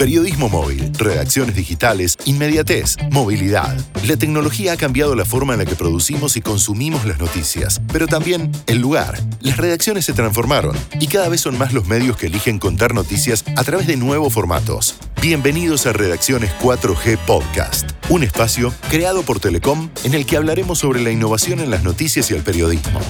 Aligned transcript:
Periodismo 0.00 0.48
móvil, 0.48 0.94
redacciones 0.94 1.54
digitales, 1.54 2.16
inmediatez, 2.24 2.96
movilidad. 3.10 3.76
La 4.06 4.16
tecnología 4.16 4.72
ha 4.72 4.76
cambiado 4.78 5.14
la 5.14 5.26
forma 5.26 5.52
en 5.52 5.58
la 5.58 5.66
que 5.66 5.74
producimos 5.74 6.38
y 6.38 6.40
consumimos 6.40 7.04
las 7.04 7.18
noticias, 7.18 7.82
pero 7.92 8.06
también 8.06 8.50
el 8.66 8.78
lugar. 8.78 9.20
Las 9.42 9.58
redacciones 9.58 10.06
se 10.06 10.14
transformaron 10.14 10.74
y 10.98 11.06
cada 11.08 11.28
vez 11.28 11.42
son 11.42 11.58
más 11.58 11.74
los 11.74 11.86
medios 11.86 12.16
que 12.16 12.28
eligen 12.28 12.58
contar 12.58 12.94
noticias 12.94 13.44
a 13.56 13.62
través 13.62 13.86
de 13.86 13.98
nuevos 13.98 14.32
formatos. 14.32 14.94
Bienvenidos 15.20 15.84
a 15.84 15.92
Redacciones 15.92 16.50
4G 16.62 17.18
Podcast, 17.18 17.90
un 18.08 18.22
espacio 18.22 18.72
creado 18.88 19.22
por 19.22 19.38
Telecom 19.38 19.90
en 20.04 20.14
el 20.14 20.24
que 20.24 20.38
hablaremos 20.38 20.78
sobre 20.78 21.02
la 21.02 21.10
innovación 21.10 21.60
en 21.60 21.68
las 21.68 21.84
noticias 21.84 22.30
y 22.30 22.34
el 22.34 22.42
periodismo. 22.42 23.00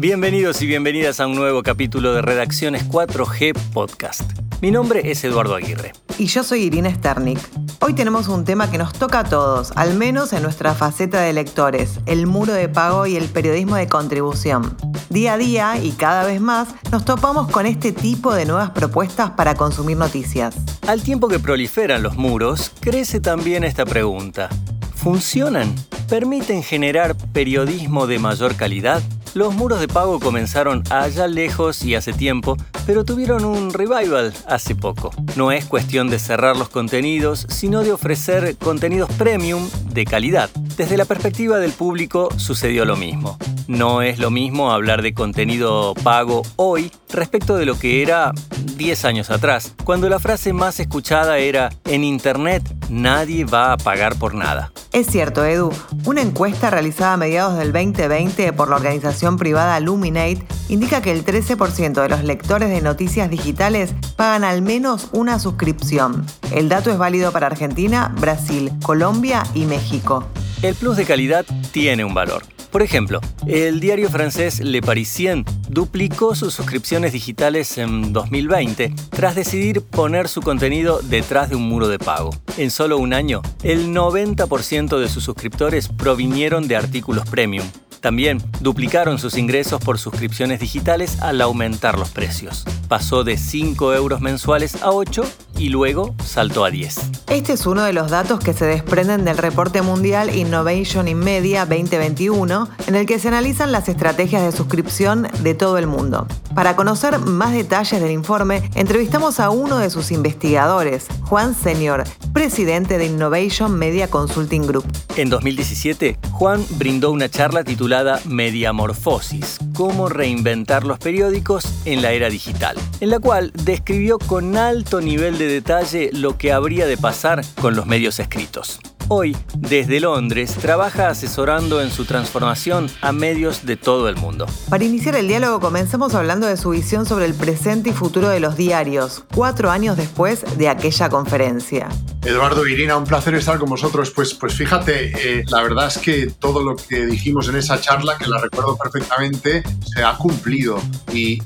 Bienvenidos 0.00 0.62
y 0.62 0.66
bienvenidas 0.66 1.20
a 1.20 1.26
un 1.26 1.34
nuevo 1.34 1.62
capítulo 1.62 2.14
de 2.14 2.22
Redacciones 2.22 2.88
4G 2.88 3.52
Podcast. 3.74 4.22
Mi 4.62 4.70
nombre 4.70 5.10
es 5.10 5.22
Eduardo 5.24 5.54
Aguirre. 5.54 5.92
Y 6.16 6.24
yo 6.24 6.42
soy 6.42 6.62
Irina 6.62 6.90
Sternik. 6.90 7.38
Hoy 7.80 7.92
tenemos 7.92 8.26
un 8.28 8.46
tema 8.46 8.70
que 8.70 8.78
nos 8.78 8.94
toca 8.94 9.18
a 9.18 9.24
todos, 9.24 9.72
al 9.76 9.98
menos 9.98 10.32
en 10.32 10.42
nuestra 10.42 10.72
faceta 10.72 11.20
de 11.20 11.34
lectores, 11.34 12.00
el 12.06 12.26
muro 12.26 12.54
de 12.54 12.70
pago 12.70 13.04
y 13.06 13.16
el 13.16 13.26
periodismo 13.26 13.76
de 13.76 13.88
contribución. 13.88 14.74
Día 15.10 15.34
a 15.34 15.36
día 15.36 15.76
y 15.76 15.90
cada 15.90 16.24
vez 16.24 16.40
más 16.40 16.68
nos 16.90 17.04
topamos 17.04 17.50
con 17.50 17.66
este 17.66 17.92
tipo 17.92 18.32
de 18.32 18.46
nuevas 18.46 18.70
propuestas 18.70 19.32
para 19.32 19.54
consumir 19.54 19.98
noticias. 19.98 20.56
Al 20.86 21.02
tiempo 21.02 21.28
que 21.28 21.40
proliferan 21.40 22.02
los 22.02 22.16
muros, 22.16 22.72
crece 22.80 23.20
también 23.20 23.64
esta 23.64 23.84
pregunta. 23.84 24.48
¿Funcionan? 24.94 25.74
¿Permiten 26.08 26.62
generar 26.62 27.16
periodismo 27.34 28.06
de 28.06 28.18
mayor 28.18 28.56
calidad? 28.56 29.02
Los 29.32 29.54
muros 29.54 29.78
de 29.78 29.86
pago 29.86 30.18
comenzaron 30.18 30.82
allá 30.90 31.28
lejos 31.28 31.84
y 31.84 31.94
hace 31.94 32.12
tiempo, 32.12 32.56
pero 32.84 33.04
tuvieron 33.04 33.44
un 33.44 33.72
revival 33.72 34.34
hace 34.48 34.74
poco. 34.74 35.12
No 35.36 35.52
es 35.52 35.66
cuestión 35.66 36.10
de 36.10 36.18
cerrar 36.18 36.56
los 36.56 36.68
contenidos, 36.68 37.46
sino 37.48 37.82
de 37.82 37.92
ofrecer 37.92 38.56
contenidos 38.56 39.08
premium 39.12 39.68
de 39.92 40.04
calidad. 40.04 40.50
Desde 40.76 40.96
la 40.96 41.04
perspectiva 41.04 41.58
del 41.58 41.70
público 41.70 42.28
sucedió 42.38 42.84
lo 42.84 42.96
mismo. 42.96 43.38
No 43.68 44.02
es 44.02 44.18
lo 44.18 44.32
mismo 44.32 44.72
hablar 44.72 45.00
de 45.00 45.14
contenido 45.14 45.94
pago 46.02 46.42
hoy 46.56 46.90
respecto 47.12 47.56
de 47.56 47.66
lo 47.66 47.78
que 47.78 48.02
era 48.02 48.32
10 48.76 49.04
años 49.04 49.30
atrás, 49.30 49.74
cuando 49.84 50.08
la 50.08 50.18
frase 50.18 50.52
más 50.52 50.80
escuchada 50.80 51.38
era 51.38 51.70
en 51.84 52.04
Internet 52.04 52.62
nadie 52.90 53.44
va 53.44 53.72
a 53.72 53.76
pagar 53.76 54.16
por 54.16 54.34
nada. 54.34 54.72
Es 54.92 55.06
cierto, 55.06 55.44
Edu. 55.44 55.72
Una 56.04 56.20
encuesta 56.20 56.70
realizada 56.70 57.14
a 57.14 57.16
mediados 57.16 57.56
del 57.56 57.72
2020 57.72 58.52
por 58.52 58.68
la 58.68 58.76
organización 58.76 59.36
privada 59.36 59.78
Luminate 59.80 60.44
indica 60.68 61.00
que 61.00 61.12
el 61.12 61.24
13% 61.24 62.02
de 62.02 62.08
los 62.08 62.24
lectores 62.24 62.68
de 62.68 62.80
noticias 62.80 63.30
digitales 63.30 63.94
pagan 64.16 64.44
al 64.44 64.62
menos 64.62 65.08
una 65.12 65.38
suscripción. 65.38 66.26
El 66.52 66.68
dato 66.68 66.90
es 66.90 66.98
válido 66.98 67.32
para 67.32 67.46
Argentina, 67.46 68.12
Brasil, 68.18 68.72
Colombia 68.82 69.44
y 69.54 69.66
México. 69.66 70.26
El 70.62 70.74
plus 70.74 70.96
de 70.96 71.04
calidad 71.04 71.46
tiene 71.72 72.04
un 72.04 72.12
valor. 72.12 72.42
Por 72.70 72.82
ejemplo, 72.82 73.20
el 73.46 73.80
diario 73.80 74.08
francés 74.10 74.60
Le 74.60 74.80
Parisien 74.80 75.44
duplicó 75.68 76.36
sus 76.36 76.54
suscripciones 76.54 77.12
digitales 77.12 77.78
en 77.78 78.12
2020 78.12 78.94
tras 79.10 79.34
decidir 79.34 79.82
poner 79.82 80.28
su 80.28 80.40
contenido 80.40 81.00
detrás 81.02 81.50
de 81.50 81.56
un 81.56 81.68
muro 81.68 81.88
de 81.88 81.98
pago. 81.98 82.30
En 82.56 82.70
solo 82.70 82.98
un 82.98 83.12
año, 83.12 83.42
el 83.64 83.88
90% 83.88 84.98
de 85.00 85.08
sus 85.08 85.24
suscriptores 85.24 85.88
provinieron 85.88 86.68
de 86.68 86.76
artículos 86.76 87.28
premium. 87.28 87.66
También 88.00 88.42
duplicaron 88.60 89.18
sus 89.18 89.36
ingresos 89.36 89.82
por 89.82 89.98
suscripciones 89.98 90.60
digitales 90.60 91.20
al 91.20 91.40
aumentar 91.42 91.98
los 91.98 92.08
precios. 92.10 92.64
Pasó 92.88 93.24
de 93.24 93.36
5 93.36 93.94
euros 93.94 94.22
mensuales 94.22 94.82
a 94.82 94.90
8 94.90 95.22
y 95.58 95.68
luego 95.68 96.14
saltó 96.24 96.64
a 96.64 96.70
10. 96.70 96.98
Este 97.28 97.52
es 97.52 97.66
uno 97.66 97.82
de 97.82 97.92
los 97.92 98.10
datos 98.10 98.40
que 98.40 98.54
se 98.54 98.64
desprenden 98.64 99.26
del 99.26 99.36
reporte 99.36 99.82
mundial 99.82 100.34
Innovation 100.34 101.08
in 101.08 101.18
Media 101.18 101.66
2021, 101.66 102.68
en 102.86 102.94
el 102.94 103.04
que 103.04 103.18
se 103.18 103.28
analizan 103.28 103.70
las 103.70 103.88
estrategias 103.90 104.42
de 104.42 104.52
suscripción 104.52 105.28
de 105.42 105.54
todo 105.54 105.76
el 105.76 105.86
mundo. 105.86 106.26
Para 106.54 106.76
conocer 106.76 107.18
más 107.18 107.52
detalles 107.52 108.00
del 108.00 108.10
informe, 108.10 108.62
entrevistamos 108.74 109.38
a 109.40 109.50
uno 109.50 109.78
de 109.78 109.90
sus 109.90 110.10
investigadores, 110.10 111.06
Juan 111.22 111.54
Senior, 111.54 112.04
presidente 112.32 112.96
de 112.96 113.06
Innovation 113.06 113.78
Media 113.78 114.08
Consulting 114.08 114.66
Group. 114.66 114.86
En 115.16 115.28
2017, 115.28 116.16
Juan 116.32 116.64
brindó 116.78 117.10
una 117.10 117.28
charla 117.28 117.62
titulada 117.62 117.89
Mediamorfosis, 118.24 119.58
cómo 119.74 120.08
reinventar 120.08 120.84
los 120.84 121.00
periódicos 121.00 121.64
en 121.84 122.02
la 122.02 122.12
era 122.12 122.30
digital, 122.30 122.76
en 123.00 123.10
la 123.10 123.18
cual 123.18 123.50
describió 123.64 124.20
con 124.20 124.56
alto 124.56 125.00
nivel 125.00 125.38
de 125.38 125.48
detalle 125.48 126.10
lo 126.12 126.38
que 126.38 126.52
habría 126.52 126.86
de 126.86 126.96
pasar 126.96 127.42
con 127.60 127.74
los 127.74 127.86
medios 127.86 128.20
escritos. 128.20 128.78
Hoy, 129.12 129.36
desde 129.58 129.98
Londres, 129.98 130.54
trabaja 130.54 131.08
asesorando 131.08 131.80
en 131.80 131.90
su 131.90 132.04
transformación 132.04 132.88
a 133.00 133.10
medios 133.10 133.66
de 133.66 133.76
todo 133.76 134.08
el 134.08 134.14
mundo. 134.14 134.46
Para 134.68 134.84
iniciar 134.84 135.16
el 135.16 135.26
diálogo, 135.26 135.58
comencemos 135.58 136.14
hablando 136.14 136.46
de 136.46 136.56
su 136.56 136.70
visión 136.70 137.06
sobre 137.06 137.24
el 137.24 137.34
presente 137.34 137.90
y 137.90 137.92
futuro 137.92 138.28
de 138.28 138.38
los 138.38 138.56
diarios, 138.56 139.24
cuatro 139.34 139.68
años 139.72 139.96
después 139.96 140.44
de 140.56 140.68
aquella 140.68 141.08
conferencia. 141.08 141.88
Eduardo 142.22 142.66
Irina, 142.66 142.98
un 142.98 143.04
placer 143.04 143.34
estar 143.34 143.58
con 143.58 143.70
vosotros. 143.70 144.10
Pues, 144.10 144.34
pues 144.34 144.54
fíjate, 144.54 145.38
eh, 145.40 145.44
la 145.48 145.62
verdad 145.62 145.86
es 145.86 145.98
que 145.98 146.26
todo 146.38 146.62
lo 146.62 146.76
que 146.76 147.06
dijimos 147.06 147.48
en 147.48 147.56
esa 147.56 147.80
charla, 147.80 148.18
que 148.18 148.26
la 148.26 148.38
recuerdo 148.38 148.76
perfectamente, 148.76 149.62
se 149.92 150.04
ha 150.04 150.16
cumplido. 150.16 150.80
Y, 151.12 151.40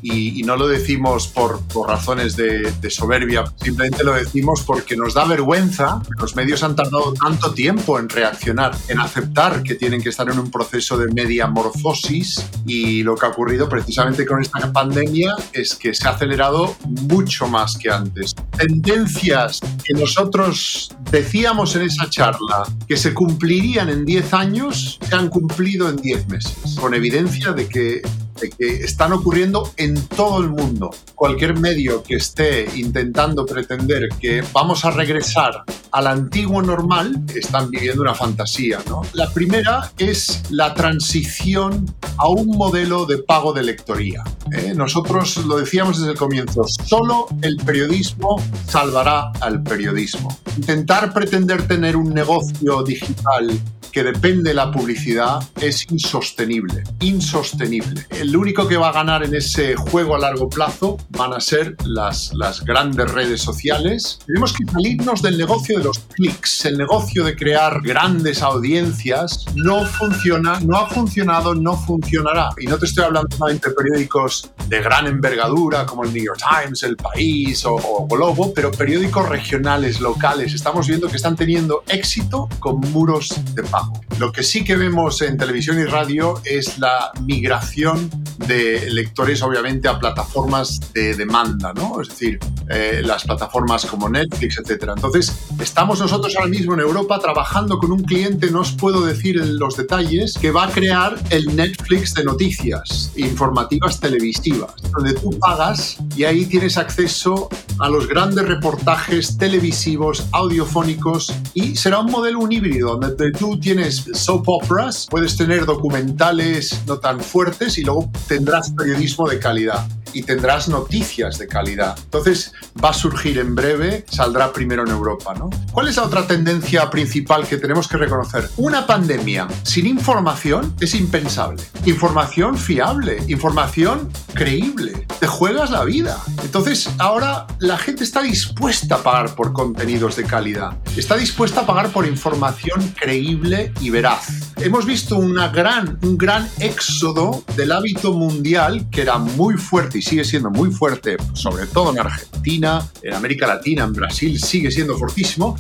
no 0.45 0.57
lo 0.57 0.69
decimos 0.69 1.29
por, 1.29 1.63
por 1.69 1.89
razones 1.89 2.37
de, 2.37 2.71
de, 2.71 2.91
soberbia, 2.91 3.45
simplemente 3.57 4.05
lo 4.05 4.13
decimos 4.13 4.63
porque 4.67 4.95
nos 4.95 5.15
da 5.15 5.25
vergüenza. 5.25 6.03
Los 6.19 6.37
medios 6.37 6.63
han 6.63 6.77
tardado 6.77 7.15
tanto 7.15 7.54
tiempo 7.55 7.99
en 7.99 8.09
reaccionar, 8.09 8.77
en 8.89 9.01
aceptar 9.01 9.63
que 9.63 9.75
tienen 9.75 10.03
que 10.03 10.11
estar 10.11 10.29
en 10.29 10.39
un 10.39 10.51
proceso 10.51 10.99
de 10.99 11.13
mediamorfosis 11.13 12.45
y 12.67 13.03
lo 13.03 13.17
que 13.17 13.27
ha 13.27 13.29
ocurrido 13.31 13.69
precisamente 13.69 14.27
con 14.27 14.43
esta 14.43 14.73
pandemia 14.73 15.35
es 15.53 15.75
que 15.75 15.95
se 15.95 16.07
ha 16.07 16.11
acelerado 16.11 16.77
mucho 16.85 17.47
más 17.47 17.77
que 17.77 17.91
antes. 17.91 18.35
Tendencias 18.57 19.61
que 19.85 19.95
nosotros 19.95 20.95
decíamos 21.11 21.75
en 21.77 21.83
esa 21.83 22.11
charla 22.11 22.65
que 22.87 22.97
se 22.97 23.15
cumplirían 23.15 23.89
en 23.89 24.05
10 24.05 24.35
años, 24.35 24.99
se 25.01 25.15
han 25.15 25.29
cumplido 25.29 25.89
en 25.89 25.97
10 25.97 26.29
meses, 26.29 26.77
con 26.79 26.95
evidencia 26.95 27.53
de 27.53 27.69
que 27.69 28.03
que 28.35 28.77
están 28.85 29.13
ocurriendo 29.13 29.73
en 29.77 30.07
todo 30.09 30.41
el 30.41 30.51
mundo. 30.51 30.91
Cualquier 31.15 31.59
medio 31.59 32.03
que 32.03 32.17
esté 32.17 32.69
intentando 32.77 33.47
pretender 33.47 34.09
que 34.21 34.43
vamos 34.53 34.85
a 34.85 34.91
regresar 34.91 35.65
al 35.95 36.09
antiguo 36.09 36.61
normal, 36.61 37.23
están 37.37 37.71
viviendo 37.71 38.03
una 38.03 38.15
fantasía. 38.15 38.81
¿no? 38.89 39.03
La 39.13 39.31
primera 39.33 39.93
es 39.97 40.43
la 40.51 40.75
transición 40.75 41.87
a 42.17 42.29
un 42.29 42.49
modelo 42.49 43.07
de 43.07 43.19
pago 43.19 43.53
de 43.53 43.63
lectoría. 43.63 44.25
¿eh? 44.51 44.73
Nosotros 44.75 45.37
lo 45.47 45.57
decíamos 45.57 45.99
desde 45.99 46.13
el 46.13 46.19
comienzo, 46.19 46.65
solo 46.67 47.29
el 47.43 47.57
periodismo 47.59 48.43
salvará 48.67 49.31
al 49.41 49.63
periodismo. 49.63 50.37
Intentar 50.57 51.13
pretender 51.13 51.69
tener 51.69 51.97
un 51.97 52.13
negocio 52.13 52.83
digital 52.83 53.61
que 53.95 54.03
depende 54.03 54.51
de 54.51 54.55
la 54.55 54.73
publicidad 54.73 55.41
es 55.61 55.89
insostenible, 55.89 56.83
insostenible. 56.99 58.05
El 58.11 58.37
único 58.37 58.67
que 58.67 58.77
va 58.77 58.89
a 58.89 58.93
ganar 58.93 59.23
en 59.23 59.37
ese 59.37 59.77
juego 59.77 60.17
a 60.17 60.19
largo 60.19 60.49
plazo 60.49 60.97
van 61.11 61.33
a 61.33 61.39
ser 61.39 61.77
las, 61.85 62.35
las 62.35 62.65
grandes 62.65 63.09
redes 63.13 63.41
sociales. 63.41 64.19
Tenemos 64.27 64.53
que 64.53 64.65
salirnos 64.65 65.23
del 65.23 65.39
negocio 65.39 65.79
de 65.79 65.85
los 65.85 66.01
clics, 66.01 66.65
el 66.65 66.77
negocio 66.77 67.23
de 67.23 67.37
crear 67.37 67.81
grandes 67.83 68.43
audiencias. 68.43 69.45
No 69.55 69.87
funciona, 69.87 70.59
no 70.59 70.77
ha 70.77 70.89
funcionado, 70.89 71.55
no 71.55 71.77
funcionará. 71.77 72.49
Y 72.59 72.67
no 72.67 72.77
te 72.79 72.87
estoy 72.87 73.05
hablando 73.05 73.29
solamente 73.37 73.69
de 73.69 73.77
periódicos 73.77 74.51
de 74.67 74.81
gran 74.81 75.07
envergadura 75.07 75.87
como 75.87 76.03
el 76.03 76.13
New 76.13 76.25
York 76.25 76.41
Times, 76.41 76.83
El 76.83 76.97
País 76.97 77.65
o, 77.65 77.77
o 77.77 78.09
Globo, 78.09 78.53
pero 78.53 78.73
periódicos 78.73 79.29
regionales, 79.29 80.01
locales. 80.01 80.53
Estamos 80.53 80.89
viendo 80.89 81.09
que 81.09 81.17
están 81.17 81.37
teniendo 81.37 81.85
éxito 81.87 82.49
con 82.59 82.81
muros 82.81 83.33
de 83.55 83.63
pago. 83.63 83.84
Lo 84.19 84.31
que 84.31 84.43
sí 84.43 84.63
que 84.63 84.77
vemos 84.77 85.23
en 85.23 85.37
televisión 85.37 85.79
y 85.81 85.85
radio 85.85 86.41
es 86.45 86.79
la 86.79 87.11
migración 87.23 88.11
de 88.47 88.91
lectores, 88.91 89.43
obviamente, 89.43 89.89
a 89.89 89.99
plataformas 89.99 90.81
de 90.93 91.15
demanda, 91.15 91.73
¿no? 91.73 92.01
Es 92.01 92.09
decir, 92.11 92.39
eh, 92.69 93.03
las 93.05 93.25
plataformas 93.25 93.87
como 93.87 94.09
Netflix, 94.09 94.59
etc. 94.59 94.91
Entonces, 94.95 95.33
estamos 95.61 96.01
nosotros 96.01 96.35
ahora 96.37 96.49
mismo 96.49 96.75
en 96.75 96.81
Europa 96.81 97.19
trabajando 97.19 97.79
con 97.79 97.93
un 97.93 98.05
cliente, 98.05 98.51
no 98.51 98.61
os 98.61 98.73
puedo 98.73 99.05
decir 99.05 99.37
los 99.37 99.77
detalles, 99.77 100.35
que 100.41 100.51
va 100.51 100.65
a 100.65 100.71
crear 100.71 101.17
el 101.31 101.55
Netflix 101.57 102.15
de 102.15 102.25
noticias 102.25 103.13
informativas 103.17 104.01
televisivas, 104.01 104.75
donde 104.93 105.15
tú 105.15 105.37
pagas 105.39 105.97
y 106.17 106.25
ahí 106.25 106.47
tienes 106.47 106.77
acceso 106.77 107.49
a 107.79 107.89
los 107.89 108.07
grandes 108.07 108.47
reportajes 108.47 109.37
televisivos, 109.37 110.27
audiofónicos 110.33 111.35
y 111.55 111.77
será 111.77 111.99
un 111.99 112.11
modelo 112.11 112.41
un 112.41 112.53
híbrido, 112.53 112.97
donde 112.97 113.33
tú 113.33 113.59
tienes 113.59 113.74
tienes 113.75 114.05
soap 114.13 114.49
operas, 114.49 115.09
puedes 115.11 115.37
tener 115.37 115.67
documentales 115.67 116.81
no 116.87 117.01
tan 117.01 117.19
fuertes 117.19 117.77
y 117.77 117.83
luego 117.83 118.09
tendrás 118.29 118.71
periodismo 118.71 119.29
de 119.29 119.41
calidad. 119.41 119.85
Y 120.15 120.23
tendrás 120.23 120.69
noticias 120.69 121.39
de 121.39 121.49
calidad. 121.49 121.99
Entonces 122.05 122.53
va 122.83 122.91
a 122.91 122.95
surgir 122.95 123.39
en 123.39 123.55
breve, 123.55 124.05
saldrá 124.09 124.53
primero 124.53 124.85
en 124.85 124.91
Europa. 124.91 125.35
¿no? 125.35 125.51
¿Cuál 125.73 125.89
es 125.89 125.97
la 125.97 126.05
otra 126.05 126.27
tendencia 126.27 126.89
principal 126.91 127.47
que 127.47 127.57
tenemos 127.57 127.89
que 127.89 127.97
reconocer? 127.97 128.49
Una 128.57 128.87
pandemia 128.87 129.49
sin 129.63 129.87
información 129.87 130.75
es 130.81 130.95
impensable. 130.95 131.63
Información 131.85 132.57
fiable, 132.57 133.23
información 133.29 134.11
creíble. 134.35 135.07
Te 135.21 135.27
juegas 135.27 135.71
la 135.71 135.85
vida. 135.85 136.19
Entonces 136.43 136.89
ahora 136.99 137.47
la 137.59 137.79
gente 137.79 138.05
está 138.05 138.23
dispuesta 138.23 138.97
a 138.97 139.03
pagar 139.03 139.35
por 139.35 139.53
contenidos 139.53 140.17
de 140.17 140.25
calidad. 140.25 140.79
Está 140.97 141.17
dispuesta 141.17 141.63
a 141.63 141.67
pagar 141.67 141.91
por 141.91 142.07
información 142.07 142.95
creíble 142.99 143.73
y 143.81 143.91
veraz. 143.91 144.53
Hemos 144.57 144.87
visto 144.87 145.17
una 145.17 145.49
gran, 145.49 145.99
un 146.03 146.17
gran 146.17 146.49
éxodo 146.61 147.43
del 147.57 147.73
hábito 147.73 148.13
mundial 148.13 148.89
que 148.91 149.03
era 149.03 149.19
muy 149.19 149.57
fuerte 149.57 149.99
sigue 150.05 150.25
siendo 150.25 150.51
muy 150.51 150.71
fuerte, 150.71 151.17
sobre 151.33 151.67
todo 151.67 151.91
en 151.91 151.99
Argentina, 151.99 152.87
en 153.03 153.15
América 153.15 153.47
Latina, 153.47 153.85
en 153.85 153.93
Brasil, 153.93 154.39
sigue 154.39 154.71
siendo 154.71 154.97
fortísimo, 154.97 155.59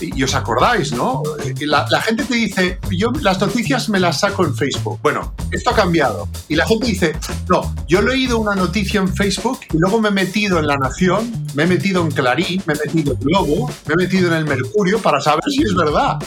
y 0.00 0.22
os 0.22 0.34
acordáis, 0.34 0.92
¿no? 0.92 1.22
La, 1.60 2.00
gente 2.00 2.24
te 2.24 2.34
dice, 2.34 2.78
yo 2.90 3.12
las 3.20 3.40
noticias 3.40 3.88
me 3.88 4.00
las 4.00 4.20
saco 4.20 4.44
en 4.44 4.54
Facebook. 4.54 4.98
Bueno, 5.02 5.34
esto 5.50 5.70
ha 5.70 5.74
cambiado. 5.74 6.28
Y 6.48 6.56
la 6.56 6.66
gente 6.66 6.86
dice, 6.86 7.16
no, 7.48 7.74
yo 7.86 8.00
he 8.00 8.02
leído 8.02 8.38
una 8.38 8.54
noticia 8.54 9.00
en 9.00 9.14
Facebook 9.14 9.60
y 9.72 9.78
luego 9.78 10.00
me 10.00 10.08
he 10.08 10.12
metido 10.12 10.58
en 10.58 10.66
La 10.66 10.76
Nación, 10.76 11.46
me 11.54 11.64
he 11.64 11.66
metido 11.66 12.02
en 12.02 12.10
Clarín, 12.10 12.62
me 12.66 12.74
he 12.74 12.86
metido 12.86 13.14
en 13.14 13.20
Globo, 13.20 13.70
me 13.86 13.94
he 13.94 13.96
metido 13.96 14.28
en 14.28 14.34
el 14.34 14.44
Mercurio 14.44 15.00
para 15.00 15.20
saber 15.20 15.44
si 15.48 15.62
es 15.62 15.74
verdad. 15.74 16.18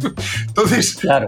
Entonces, 0.46 0.94
claro. 0.94 1.26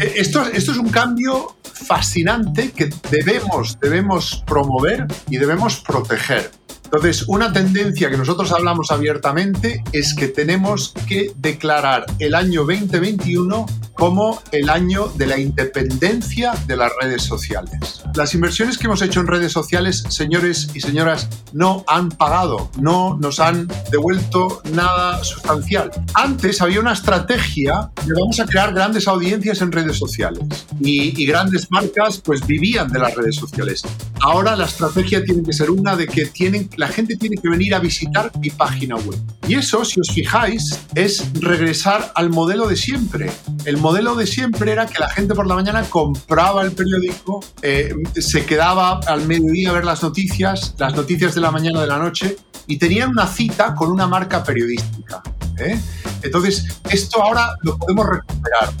Eh, 0.00 0.14
esto, 0.16 0.46
esto 0.46 0.72
es 0.72 0.78
un 0.78 0.90
cambio 0.90 1.56
fascinante 1.62 2.70
que 2.70 2.90
debemos, 3.10 3.78
debemos 3.80 4.42
promover 4.46 5.06
y 5.28 5.38
debemos 5.38 5.80
proteger. 5.80 6.50
Entonces, 6.94 7.24
una 7.26 7.52
tendencia 7.52 8.08
que 8.08 8.16
nosotros 8.16 8.52
hablamos 8.52 8.92
abiertamente 8.92 9.82
es 9.90 10.14
que 10.14 10.28
tenemos 10.28 10.94
que 11.08 11.32
declarar 11.36 12.06
el 12.20 12.36
año 12.36 12.60
2021 12.60 13.66
como 13.94 14.42
el 14.52 14.68
año 14.68 15.08
de 15.16 15.26
la 15.26 15.38
independencia 15.38 16.52
de 16.66 16.76
las 16.76 16.90
redes 17.00 17.22
sociales. 17.22 18.02
Las 18.14 18.34
inversiones 18.34 18.78
que 18.78 18.86
hemos 18.86 19.02
hecho 19.02 19.20
en 19.20 19.26
redes 19.26 19.52
sociales, 19.52 20.04
señores 20.08 20.70
y 20.74 20.80
señoras, 20.80 21.28
no 21.52 21.84
han 21.86 22.10
pagado, 22.10 22.70
no 22.78 23.16
nos 23.20 23.40
han 23.40 23.68
devuelto 23.90 24.62
nada 24.72 25.22
sustancial. 25.24 25.90
Antes 26.14 26.60
había 26.60 26.80
una 26.80 26.92
estrategia 26.92 27.90
de 28.04 28.12
vamos 28.12 28.38
a 28.40 28.46
crear 28.46 28.72
grandes 28.72 29.08
audiencias 29.08 29.60
en 29.62 29.72
redes 29.72 29.96
sociales 29.96 30.66
y, 30.80 31.20
y 31.20 31.26
grandes 31.26 31.70
marcas 31.70 32.20
pues 32.24 32.46
vivían 32.46 32.88
de 32.92 32.98
las 32.98 33.14
redes 33.14 33.36
sociales. 33.36 33.82
Ahora 34.20 34.56
la 34.56 34.64
estrategia 34.64 35.24
tiene 35.24 35.42
que 35.42 35.52
ser 35.52 35.70
una 35.70 35.96
de 35.96 36.06
que 36.06 36.26
tienen, 36.26 36.70
la 36.76 36.88
gente 36.88 37.16
tiene 37.16 37.36
que 37.36 37.48
venir 37.48 37.74
a 37.74 37.78
visitar 37.78 38.32
mi 38.38 38.50
página 38.50 38.96
web. 38.96 39.18
Y 39.46 39.54
eso, 39.54 39.84
si 39.84 40.00
os 40.00 40.10
fijáis, 40.10 40.80
es 40.94 41.30
regresar 41.34 42.12
al 42.14 42.30
modelo 42.30 42.66
de 42.66 42.76
siempre. 42.76 43.30
El 43.64 43.76
modelo 43.84 44.14
de 44.14 44.26
siempre 44.26 44.72
era 44.72 44.86
que 44.86 44.98
la 44.98 45.10
gente 45.10 45.34
por 45.34 45.46
la 45.46 45.54
mañana 45.54 45.82
compraba 45.82 46.62
el 46.62 46.72
periódico, 46.72 47.44
eh, 47.60 47.94
se 48.16 48.46
quedaba 48.46 48.98
al 49.06 49.26
mediodía 49.26 49.68
a 49.68 49.72
ver 49.74 49.84
las 49.84 50.02
noticias, 50.02 50.74
las 50.78 50.96
noticias 50.96 51.34
de 51.34 51.42
la 51.42 51.50
mañana 51.50 51.82
de 51.82 51.86
la 51.86 51.98
noche, 51.98 52.38
y 52.66 52.78
tenían 52.78 53.10
una 53.10 53.26
cita 53.26 53.74
con 53.74 53.92
una 53.92 54.06
marca 54.06 54.42
periodística. 54.42 55.22
¿eh? 55.58 55.78
Entonces, 56.22 56.80
esto 56.90 57.22
ahora 57.22 57.56
lo 57.60 57.76
podemos 57.76 58.06
recuperar. 58.06 58.72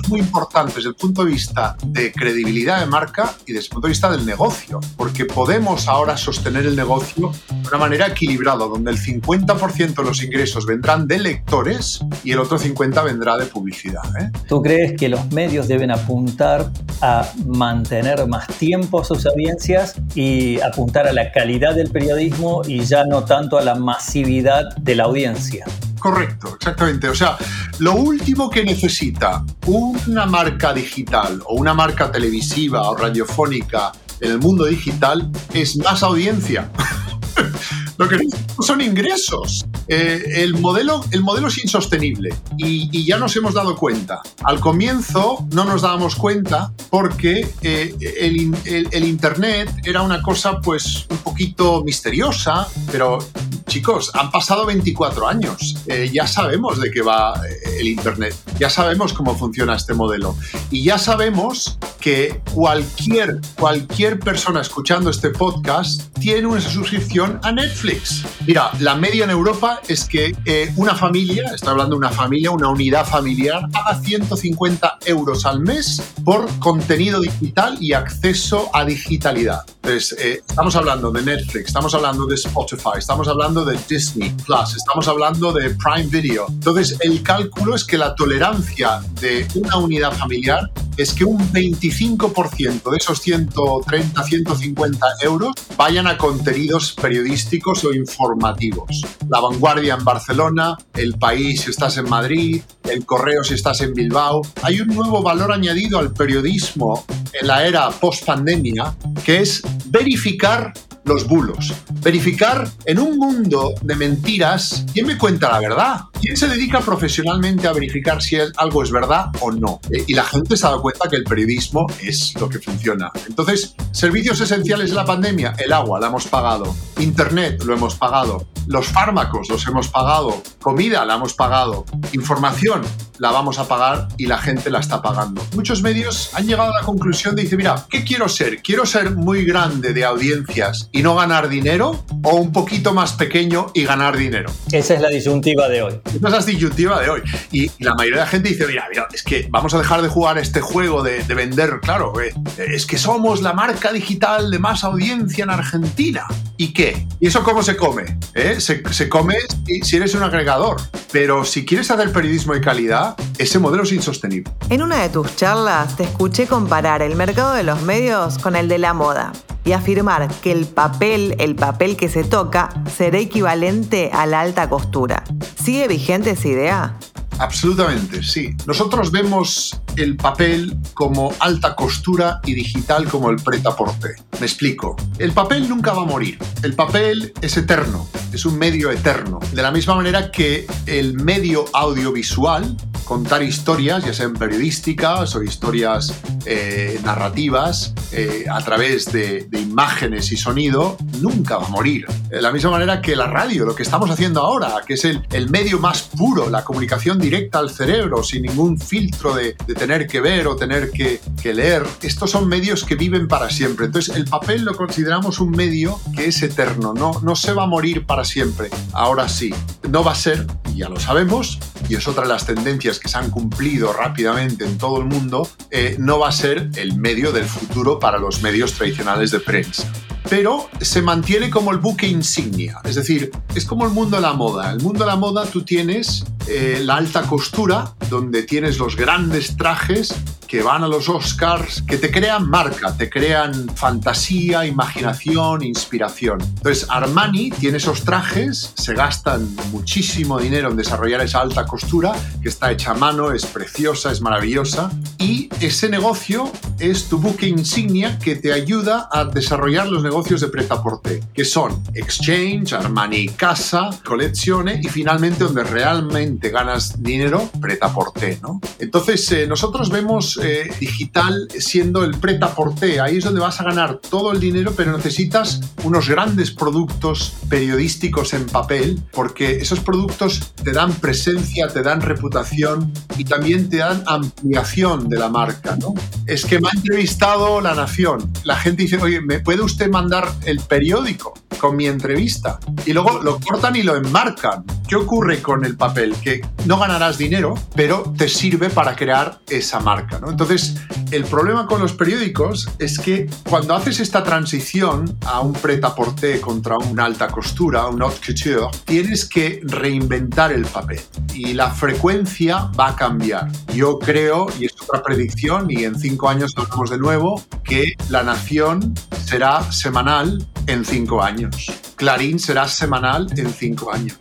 Es 0.00 0.08
muy 0.08 0.20
importante 0.20 0.74
desde 0.76 0.88
el 0.88 0.94
punto 0.94 1.24
de 1.24 1.32
vista 1.32 1.76
de 1.84 2.12
credibilidad 2.12 2.80
de 2.80 2.86
marca 2.86 3.34
y 3.46 3.52
desde 3.52 3.66
el 3.66 3.72
punto 3.72 3.86
de 3.88 3.90
vista 3.90 4.10
del 4.10 4.24
negocio, 4.24 4.80
porque 4.96 5.26
podemos 5.26 5.86
ahora 5.88 6.16
sostener 6.16 6.66
el 6.66 6.76
negocio 6.76 7.32
de 7.50 7.68
una 7.68 7.78
manera 7.78 8.06
equilibrada, 8.08 8.66
donde 8.66 8.90
el 8.90 8.98
50% 8.98 9.94
de 9.94 10.02
los 10.02 10.22
ingresos 10.22 10.66
vendrán 10.66 11.06
de 11.06 11.18
lectores 11.18 12.00
y 12.24 12.32
el 12.32 12.38
otro 12.38 12.58
50% 12.58 13.04
vendrá 13.04 13.36
de 13.36 13.46
publicidad. 13.46 14.02
¿eh? 14.20 14.30
¿Tú 14.48 14.62
crees 14.62 14.98
que 14.98 15.08
los 15.08 15.30
medios 15.32 15.68
deben 15.68 15.90
apuntar 15.90 16.70
a 17.00 17.30
mantener 17.46 18.26
más 18.26 18.46
tiempo 18.46 19.04
sus 19.04 19.26
audiencias 19.26 19.94
y 20.14 20.60
apuntar 20.60 21.06
a 21.06 21.12
la 21.12 21.32
calidad 21.32 21.74
del 21.74 21.90
periodismo 21.90 22.62
y 22.66 22.80
ya 22.84 23.04
no 23.04 23.24
tanto 23.24 23.58
a 23.58 23.62
la 23.62 23.74
masividad 23.74 24.74
de 24.76 24.94
la 24.94 25.04
audiencia? 25.04 25.66
Correcto, 26.02 26.56
exactamente. 26.56 27.08
O 27.08 27.14
sea, 27.14 27.38
lo 27.78 27.94
último 27.94 28.50
que 28.50 28.64
necesita 28.64 29.44
una 29.66 30.26
marca 30.26 30.74
digital 30.74 31.40
o 31.46 31.54
una 31.54 31.74
marca 31.74 32.10
televisiva 32.10 32.90
o 32.90 32.96
radiofónica 32.96 33.92
en 34.20 34.32
el 34.32 34.38
mundo 34.40 34.64
digital 34.64 35.30
es 35.54 35.76
más 35.76 36.02
audiencia. 36.02 36.68
lo 37.98 38.08
que 38.08 38.18
son 38.60 38.80
ingresos. 38.80 39.64
Eh, 39.86 40.22
el, 40.42 40.54
modelo, 40.54 41.04
el 41.12 41.22
modelo 41.22 41.46
es 41.46 41.58
insostenible 41.58 42.34
y, 42.56 43.06
ya 43.06 43.18
nos 43.18 43.36
hemos 43.36 43.54
dado 43.54 43.76
cuenta. 43.76 44.22
Al 44.42 44.58
comienzo 44.58 45.46
no 45.52 45.64
nos 45.64 45.82
dábamos 45.82 46.16
cuenta 46.16 46.72
porque 46.90 47.48
eh, 47.62 47.94
el, 48.20 48.56
el, 48.90 49.04
Internet 49.04 49.70
era 49.84 50.02
una 50.02 50.20
cosa 50.20 50.60
pues 50.60 51.06
un 51.10 51.18
poquito 51.18 51.84
misteriosa, 51.84 52.66
pero 52.90 53.18
chicos, 53.66 54.10
han 54.14 54.30
pasado 54.30 54.66
24 54.66 55.28
años. 55.28 55.76
Eh, 55.86 56.10
ya 56.12 56.26
sabemos 56.26 56.80
de 56.80 56.90
qué 56.90 57.02
va 57.02 57.34
el 57.78 57.88
Internet, 57.88 58.34
ya 58.58 58.70
sabemos 58.70 59.12
cómo 59.12 59.36
funciona 59.36 59.74
este 59.74 59.94
modelo 59.94 60.36
y 60.70 60.84
ya 60.84 60.98
sabemos 60.98 61.78
que 62.00 62.40
cualquier, 62.52 63.40
cualquier 63.58 64.18
persona 64.18 64.60
escuchando 64.60 65.10
este 65.10 65.30
podcast 65.30 66.12
tiene 66.18 66.46
una 66.46 66.60
suscripción 66.60 67.40
a 67.42 67.52
Netflix. 67.52 68.24
Mira, 68.46 68.70
la 68.80 68.94
media 68.94 69.24
en 69.24 69.30
Europa 69.30 69.80
es 69.88 70.04
que 70.04 70.36
eh, 70.44 70.72
una 70.76 70.94
familia, 70.94 71.50
estoy 71.54 71.70
hablando 71.70 71.96
de 71.96 71.98
una 71.98 72.10
familia, 72.10 72.50
una 72.50 72.68
unidad 72.68 73.06
familiar, 73.06 73.68
paga 73.70 74.00
150 74.00 74.98
euros 75.06 75.46
al 75.46 75.60
mes 75.60 76.02
por 76.24 76.48
contenido 76.58 77.20
digital 77.20 77.76
y 77.80 77.92
acceso 77.92 78.70
a 78.72 78.84
digitalidad. 78.84 79.62
Entonces, 79.82 80.16
eh, 80.18 80.42
estamos 80.48 80.76
hablando 80.76 81.10
de 81.10 81.22
Netflix, 81.22 81.66
estamos 81.66 81.94
hablando 81.94 82.26
de 82.26 82.36
Spotify, 82.36 82.98
estamos 82.98 83.26
hablando 83.28 83.51
de 83.60 83.78
Disney 83.86 84.30
Plus, 84.46 84.74
estamos 84.74 85.06
hablando 85.08 85.52
de 85.52 85.74
Prime 85.74 86.06
Video. 86.06 86.46
Entonces, 86.48 86.96
el 87.00 87.22
cálculo 87.22 87.74
es 87.74 87.84
que 87.84 87.98
la 87.98 88.14
tolerancia 88.14 89.02
de 89.20 89.46
una 89.54 89.76
unidad 89.76 90.12
familiar 90.12 90.70
es 90.96 91.12
que 91.12 91.24
un 91.24 91.38
25% 91.52 92.90
de 92.90 92.96
esos 92.96 93.20
130, 93.20 94.22
150 94.22 95.06
euros 95.22 95.52
vayan 95.76 96.06
a 96.06 96.16
contenidos 96.16 96.92
periodísticos 96.92 97.84
o 97.84 97.92
informativos. 97.92 99.02
La 99.28 99.40
vanguardia 99.40 99.94
en 99.94 100.04
Barcelona, 100.04 100.78
el 100.94 101.14
país 101.18 101.60
si 101.62 101.70
estás 101.70 101.98
en 101.98 102.08
Madrid, 102.08 102.62
el 102.84 103.04
correo 103.04 103.44
si 103.44 103.54
estás 103.54 103.82
en 103.82 103.92
Bilbao. 103.92 104.40
Hay 104.62 104.80
un 104.80 104.88
nuevo 104.88 105.22
valor 105.22 105.52
añadido 105.52 105.98
al 105.98 106.12
periodismo 106.12 107.04
en 107.38 107.46
la 107.46 107.66
era 107.66 107.90
post-pandemia, 107.90 108.94
que 109.24 109.40
es 109.40 109.62
verificar 109.86 110.72
los 111.04 111.26
bulos. 111.26 111.74
Verificar 112.02 112.68
en 112.84 112.98
un 112.98 113.18
mundo 113.18 113.74
de 113.82 113.94
mentiras 113.96 114.84
quién 114.92 115.06
me 115.06 115.18
cuenta 115.18 115.50
la 115.50 115.60
verdad. 115.60 116.00
¿Quién 116.20 116.36
se 116.36 116.48
dedica 116.48 116.80
profesionalmente 116.80 117.66
a 117.66 117.72
verificar 117.72 118.22
si 118.22 118.36
algo 118.56 118.82
es 118.82 118.90
verdad 118.90 119.26
o 119.40 119.50
no? 119.50 119.80
Eh, 119.90 120.04
y 120.06 120.14
la 120.14 120.24
gente 120.24 120.56
se 120.56 120.66
ha 120.66 120.70
dado 120.70 120.82
cuenta 120.82 121.08
que 121.08 121.16
el 121.16 121.24
periodismo 121.24 121.86
es 122.00 122.34
lo 122.40 122.48
que 122.48 122.60
funciona. 122.60 123.10
Entonces, 123.26 123.74
servicios 123.90 124.40
esenciales 124.40 124.90
de 124.90 124.96
la 124.96 125.04
pandemia, 125.04 125.54
el 125.58 125.72
agua 125.72 125.98
la 125.98 126.06
hemos 126.06 126.26
pagado, 126.26 126.74
Internet 126.98 127.62
lo 127.64 127.74
hemos 127.74 127.96
pagado, 127.96 128.46
los 128.66 128.86
fármacos 128.86 129.48
los 129.48 129.66
hemos 129.66 129.88
pagado, 129.88 130.42
comida 130.60 131.04
la 131.04 131.16
hemos 131.16 131.34
pagado, 131.34 131.84
información 132.12 132.82
la 133.22 133.30
vamos 133.30 133.60
a 133.60 133.68
pagar 133.68 134.08
y 134.16 134.26
la 134.26 134.36
gente 134.36 134.68
la 134.68 134.80
está 134.80 135.00
pagando. 135.00 135.46
Muchos 135.54 135.80
medios 135.80 136.30
han 136.34 136.44
llegado 136.44 136.72
a 136.74 136.80
la 136.80 136.84
conclusión 136.84 137.36
de 137.36 137.44
decir, 137.44 137.56
mira, 137.56 137.86
¿qué 137.88 138.02
quiero 138.02 138.28
ser? 138.28 138.60
¿Quiero 138.62 138.84
ser 138.84 139.12
muy 139.12 139.44
grande 139.44 139.92
de 139.92 140.04
audiencias 140.04 140.88
y 140.90 141.02
no 141.02 141.14
ganar 141.14 141.48
dinero 141.48 142.04
o 142.24 142.34
un 142.34 142.50
poquito 142.50 142.92
más 142.92 143.12
pequeño 143.12 143.66
y 143.74 143.84
ganar 143.84 144.16
dinero? 144.16 144.50
Esa 144.72 144.94
es 144.94 145.00
la 145.00 145.08
disyuntiva 145.08 145.68
de 145.68 145.82
hoy. 145.82 146.00
Esa 146.04 146.26
es 146.26 146.32
la 146.32 146.44
disyuntiva 146.44 147.00
de 147.00 147.10
hoy. 147.10 147.22
Y, 147.52 147.70
la 147.78 147.94
mayoría 147.94 148.18
de 148.18 148.24
la 148.24 148.26
gente 148.26 148.48
dice, 148.48 148.66
mira, 148.66 148.88
mira, 148.90 149.06
es 149.14 149.22
que 149.22 149.46
vamos 149.50 149.72
a 149.72 149.78
dejar 149.78 150.02
de 150.02 150.08
jugar 150.08 150.38
este 150.38 150.60
juego 150.60 151.04
de, 151.04 151.22
vender, 151.32 151.78
claro, 151.80 152.12
eh, 152.20 152.34
es 152.58 152.86
que 152.86 152.98
somos 152.98 153.40
la 153.40 153.52
marca 153.52 153.92
digital 153.92 154.50
de 154.50 154.58
más 154.58 154.82
audiencia 154.82 155.44
en 155.44 155.50
Argentina. 155.50 156.26
¿Y 156.56 156.72
qué? 156.72 157.06
¿Y 157.20 157.28
eso 157.28 157.44
cómo 157.44 157.62
se 157.62 157.76
come? 157.76 158.18
¿Eh? 158.34 158.60
Se, 158.60 158.82
se 158.92 159.08
come 159.08 159.36
si 159.82 159.96
eres 159.96 160.12
un 160.16 160.24
agregador. 160.24 160.80
Pero 161.12 161.44
si 161.44 161.64
quieres 161.64 161.90
hacer 161.90 162.10
periodismo 162.10 162.54
de 162.54 162.62
calidad, 162.62 163.11
ese 163.38 163.58
modelo 163.58 163.82
es 163.82 163.92
insostenible. 163.92 164.52
En 164.68 164.82
una 164.82 165.02
de 165.02 165.08
tus 165.08 165.36
charlas 165.36 165.96
te 165.96 166.04
escuché 166.04 166.46
comparar 166.46 167.02
el 167.02 167.16
mercado 167.16 167.54
de 167.54 167.62
los 167.62 167.82
medios 167.82 168.38
con 168.38 168.56
el 168.56 168.68
de 168.68 168.78
la 168.78 168.94
moda 168.94 169.32
y 169.64 169.72
afirmar 169.72 170.28
que 170.42 170.52
el 170.52 170.66
papel, 170.66 171.36
el 171.38 171.54
papel 171.54 171.96
que 171.96 172.08
se 172.08 172.24
toca, 172.24 172.70
será 172.96 173.18
equivalente 173.18 174.10
a 174.12 174.26
la 174.26 174.40
alta 174.40 174.68
costura. 174.68 175.22
¿Sigue 175.62 175.88
vigente 175.88 176.30
esa 176.30 176.48
idea? 176.48 176.98
Absolutamente, 177.38 178.22
sí. 178.22 178.54
Nosotros 178.66 179.10
vemos 179.10 179.80
el 179.96 180.16
papel 180.16 180.76
como 180.94 181.32
alta 181.40 181.74
costura 181.74 182.40
y 182.44 182.54
digital 182.54 183.08
como 183.08 183.30
el 183.30 183.36
preta 183.36 183.74
porte. 183.74 184.14
Me 184.38 184.46
explico. 184.46 184.96
El 185.18 185.32
papel 185.32 185.68
nunca 185.68 185.92
va 185.92 186.02
a 186.02 186.06
morir. 186.06 186.38
El 186.62 186.74
papel 186.74 187.32
es 187.40 187.56
eterno, 187.56 188.06
es 188.32 188.44
un 188.44 188.58
medio 188.58 188.90
eterno. 188.90 189.40
De 189.52 189.62
la 189.62 189.70
misma 189.70 189.94
manera 189.94 190.30
que 190.30 190.66
el 190.86 191.14
medio 191.14 191.64
audiovisual 191.72 192.76
contar 193.04 193.42
historias, 193.42 194.04
ya 194.04 194.12
sean 194.12 194.34
periodísticas 194.34 195.34
o 195.34 195.42
historias 195.42 196.14
eh, 196.44 197.00
narrativas, 197.04 197.94
eh, 198.12 198.46
a 198.50 198.60
través 198.60 199.12
de, 199.12 199.48
imágenes 199.52 200.32
y 200.32 200.36
sonido, 200.36 200.96
nunca 201.20 201.56
va 201.56 201.66
a 201.66 201.70
morir. 201.70 202.06
De 202.28 202.42
la 202.42 202.52
misma 202.52 202.72
manera 202.72 203.00
que 203.00 203.16
la 203.16 203.26
radio, 203.26 203.64
lo 203.64 203.74
que 203.74 203.82
estamos 203.82 204.10
haciendo 204.10 204.40
ahora, 204.40 204.82
que 204.86 204.94
es 204.94 205.04
el, 205.04 205.26
el 205.32 205.48
medio 205.50 205.78
más 205.78 206.02
puro, 206.02 206.50
la 206.50 206.64
comunicación 206.64 207.18
directa 207.18 207.58
al 207.58 207.70
cerebro, 207.70 208.22
sin 208.22 208.42
ningún 208.42 208.78
filtro 208.78 209.34
de, 209.34 209.56
de 209.66 209.74
tener 209.74 210.06
que 210.06 210.20
ver 210.20 210.46
o 210.46 210.56
tener 210.56 210.90
que, 210.90 211.20
que, 211.40 211.54
leer, 211.54 211.84
estos 212.02 212.30
son 212.30 212.48
medios 212.48 212.84
que 212.84 212.96
viven 212.96 213.28
para 213.28 213.50
siempre. 213.50 213.86
Entonces, 213.86 214.14
el 214.14 214.24
papel 214.24 214.64
lo 214.64 214.76
consideramos 214.76 215.40
un 215.40 215.50
medio 215.50 216.00
que 216.14 216.26
es 216.26 216.42
eterno, 216.42 216.92
no, 216.94 217.20
no 217.22 217.36
se 217.36 217.52
va 217.52 217.64
a 217.64 217.66
morir 217.66 218.04
para 218.04 218.24
siempre. 218.24 218.68
Ahora 218.92 219.28
sí, 219.28 219.54
no 219.88 220.04
va 220.04 220.12
a 220.12 220.16
ser, 220.16 220.46
ya 220.74 220.88
lo 220.88 220.98
sabemos, 220.98 221.58
y 221.88 221.94
es 221.94 222.06
otra 222.08 222.22
de 222.24 222.30
las 222.30 222.46
tendencias 222.46 222.91
que 222.98 223.08
se 223.08 223.18
han 223.18 223.30
cumplido 223.30 223.92
rápidamente 223.92 224.64
en 224.64 224.78
todo 224.78 224.98
el 224.98 225.04
mundo, 225.04 225.48
eh, 225.70 225.96
no 225.98 226.18
va 226.18 226.28
a 226.28 226.32
ser 226.32 226.70
el 226.76 226.96
medio 226.96 227.32
del 227.32 227.44
futuro 227.44 227.98
para 227.98 228.18
los 228.18 228.42
medios 228.42 228.72
tradicionales 228.74 229.30
de 229.30 229.40
prensa 229.40 229.90
pero 230.28 230.70
se 230.80 231.02
mantiene 231.02 231.50
como 231.50 231.72
el 231.72 231.78
buque 231.78 232.06
insignia. 232.06 232.80
Es 232.84 232.94
decir, 232.94 233.30
es 233.54 233.66
como 233.66 233.84
el 233.84 233.90
mundo 233.90 234.16
de 234.16 234.22
la 234.22 234.32
moda. 234.32 234.72
El 234.72 234.80
mundo 234.80 235.00
de 235.00 235.10
la 235.10 235.16
moda 235.16 235.44
tú 235.44 235.62
tienes 235.62 236.24
eh, 236.46 236.80
la 236.82 236.96
alta 236.96 237.22
costura, 237.22 237.94
donde 238.08 238.42
tienes 238.42 238.78
los 238.78 238.96
grandes 238.96 239.56
trajes 239.56 240.14
que 240.52 240.62
van 240.62 240.84
a 240.84 240.86
los 240.86 241.08
Oscars, 241.08 241.82
que 241.88 241.96
te 241.96 242.10
crean 242.10 242.50
marca, 242.50 242.94
te 242.94 243.08
crean 243.08 243.74
fantasía, 243.74 244.66
imaginación, 244.66 245.62
inspiración. 245.62 246.42
Entonces, 246.42 246.86
Armani 246.90 247.50
tiene 247.52 247.78
esos 247.78 248.04
trajes, 248.04 248.70
se 248.74 248.92
gastan 248.92 249.48
muchísimo 249.70 250.38
dinero 250.38 250.70
en 250.70 250.76
desarrollar 250.76 251.22
esa 251.22 251.40
alta 251.40 251.64
costura, 251.64 252.12
que 252.42 252.50
está 252.50 252.70
hecha 252.70 252.90
a 252.90 252.94
mano, 252.94 253.32
es 253.32 253.46
preciosa, 253.46 254.12
es 254.12 254.20
maravillosa, 254.20 254.90
y 255.18 255.48
ese 255.60 255.88
negocio 255.88 256.52
es 256.78 257.08
tu 257.08 257.16
buque 257.16 257.46
insignia 257.46 258.18
que 258.18 258.36
te 258.36 258.52
ayuda 258.52 259.08
a 259.10 259.24
desarrollar 259.24 259.88
los 259.88 260.02
negocios 260.02 260.42
de 260.42 260.48
pretaporte, 260.48 261.20
que 261.32 261.46
son 261.46 261.82
Exchange, 261.94 262.74
Armani 262.74 263.28
Casa, 263.28 263.88
Coleccione 264.04 264.80
y 264.82 264.88
finalmente 264.88 265.44
donde 265.44 265.64
realmente 265.64 266.31
ganas 266.40 267.02
dinero, 267.02 267.50
pretaporte, 267.60 268.38
¿no? 268.42 268.60
Entonces, 268.78 269.30
eh, 269.32 269.46
nosotros 269.46 269.90
vemos 269.90 270.38
eh, 270.42 270.70
digital 270.80 271.48
siendo 271.58 272.04
el 272.04 272.16
preta 272.18 272.54
porté. 272.54 273.00
Ahí 273.00 273.18
es 273.18 273.24
donde 273.24 273.40
vas 273.40 273.60
a 273.60 273.64
ganar 273.64 273.98
todo 273.98 274.32
el 274.32 274.40
dinero, 274.40 274.72
pero 274.76 274.96
necesitas 274.96 275.60
unos 275.84 276.08
grandes 276.08 276.50
productos 276.50 277.34
periodísticos 277.48 278.32
en 278.34 278.46
papel, 278.46 279.02
porque 279.12 279.56
esos 279.56 279.80
productos 279.80 280.52
te 280.62 280.72
dan 280.72 280.92
presencia, 280.94 281.68
te 281.68 281.82
dan 281.82 282.00
reputación 282.00 282.92
y 283.16 283.24
también 283.24 283.68
te 283.68 283.78
dan 283.78 284.02
ampliación 284.06 285.08
de 285.08 285.18
la 285.18 285.28
marca. 285.28 285.76
¿no? 285.76 285.94
Es 286.26 286.44
que 286.44 286.60
me 286.60 286.68
ha 286.68 286.76
entrevistado 286.76 287.60
La 287.60 287.74
Nación. 287.74 288.32
La 288.44 288.56
gente 288.56 288.82
dice, 288.84 288.96
oye, 288.96 289.20
¿me 289.20 289.40
puede 289.40 289.62
usted 289.62 289.88
mandar 289.90 290.32
el 290.44 290.60
periódico? 290.60 291.34
con 291.62 291.76
mi 291.76 291.86
entrevista. 291.86 292.58
Y 292.84 292.92
luego 292.92 293.20
lo 293.22 293.38
cortan 293.38 293.76
y 293.76 293.84
lo 293.84 293.94
enmarcan. 293.94 294.64
¿Qué 294.88 294.96
ocurre 294.96 295.40
con 295.40 295.64
el 295.64 295.76
papel? 295.76 296.12
Que 296.22 296.40
no 296.66 296.78
ganarás 296.78 297.18
dinero, 297.18 297.54
pero 297.74 298.14
te 298.16 298.28
sirve 298.28 298.70
para 298.70 298.94
crear 298.94 299.40
esa 299.48 299.80
marca. 299.80 300.18
¿no? 300.20 300.30
Entonces, 300.30 300.76
el 301.10 301.24
problema 301.24 301.66
con 301.66 301.80
los 301.80 301.92
periódicos 301.92 302.68
es 302.78 302.98
que 302.98 303.28
cuando 303.48 303.74
haces 303.74 304.00
esta 304.00 304.22
transición 304.22 305.18
a 305.26 305.40
un 305.40 305.52
prêt-à-porter 305.52 306.40
contra 306.40 306.78
una 306.78 307.04
alta 307.04 307.28
costura, 307.28 307.86
un 307.86 308.02
haute 308.02 308.20
couture, 308.26 308.68
tienes 308.84 309.24
que 309.24 309.60
reinventar 309.64 310.52
el 310.52 310.64
papel 310.64 311.00
y 311.34 311.54
la 311.54 311.70
frecuencia 311.70 312.70
va 312.78 312.88
a 312.88 312.96
cambiar. 312.96 313.50
Yo 313.74 313.98
creo, 313.98 314.46
y 314.58 314.66
es 314.66 314.72
otra 314.80 315.02
predicción, 315.02 315.70
y 315.70 315.84
en 315.84 315.98
cinco 315.98 316.28
años 316.28 316.52
hablamos 316.56 316.90
de 316.90 316.98
nuevo, 316.98 317.42
que 317.64 317.94
La 318.08 318.22
Nación 318.22 318.94
será 319.24 319.70
semanal 319.72 320.46
en 320.66 320.84
cinco 320.84 321.22
años. 321.22 321.72
Clarín 321.96 322.38
será 322.38 322.68
semanal 322.68 323.26
en 323.36 323.52
cinco 323.52 323.92
años. 323.92 324.18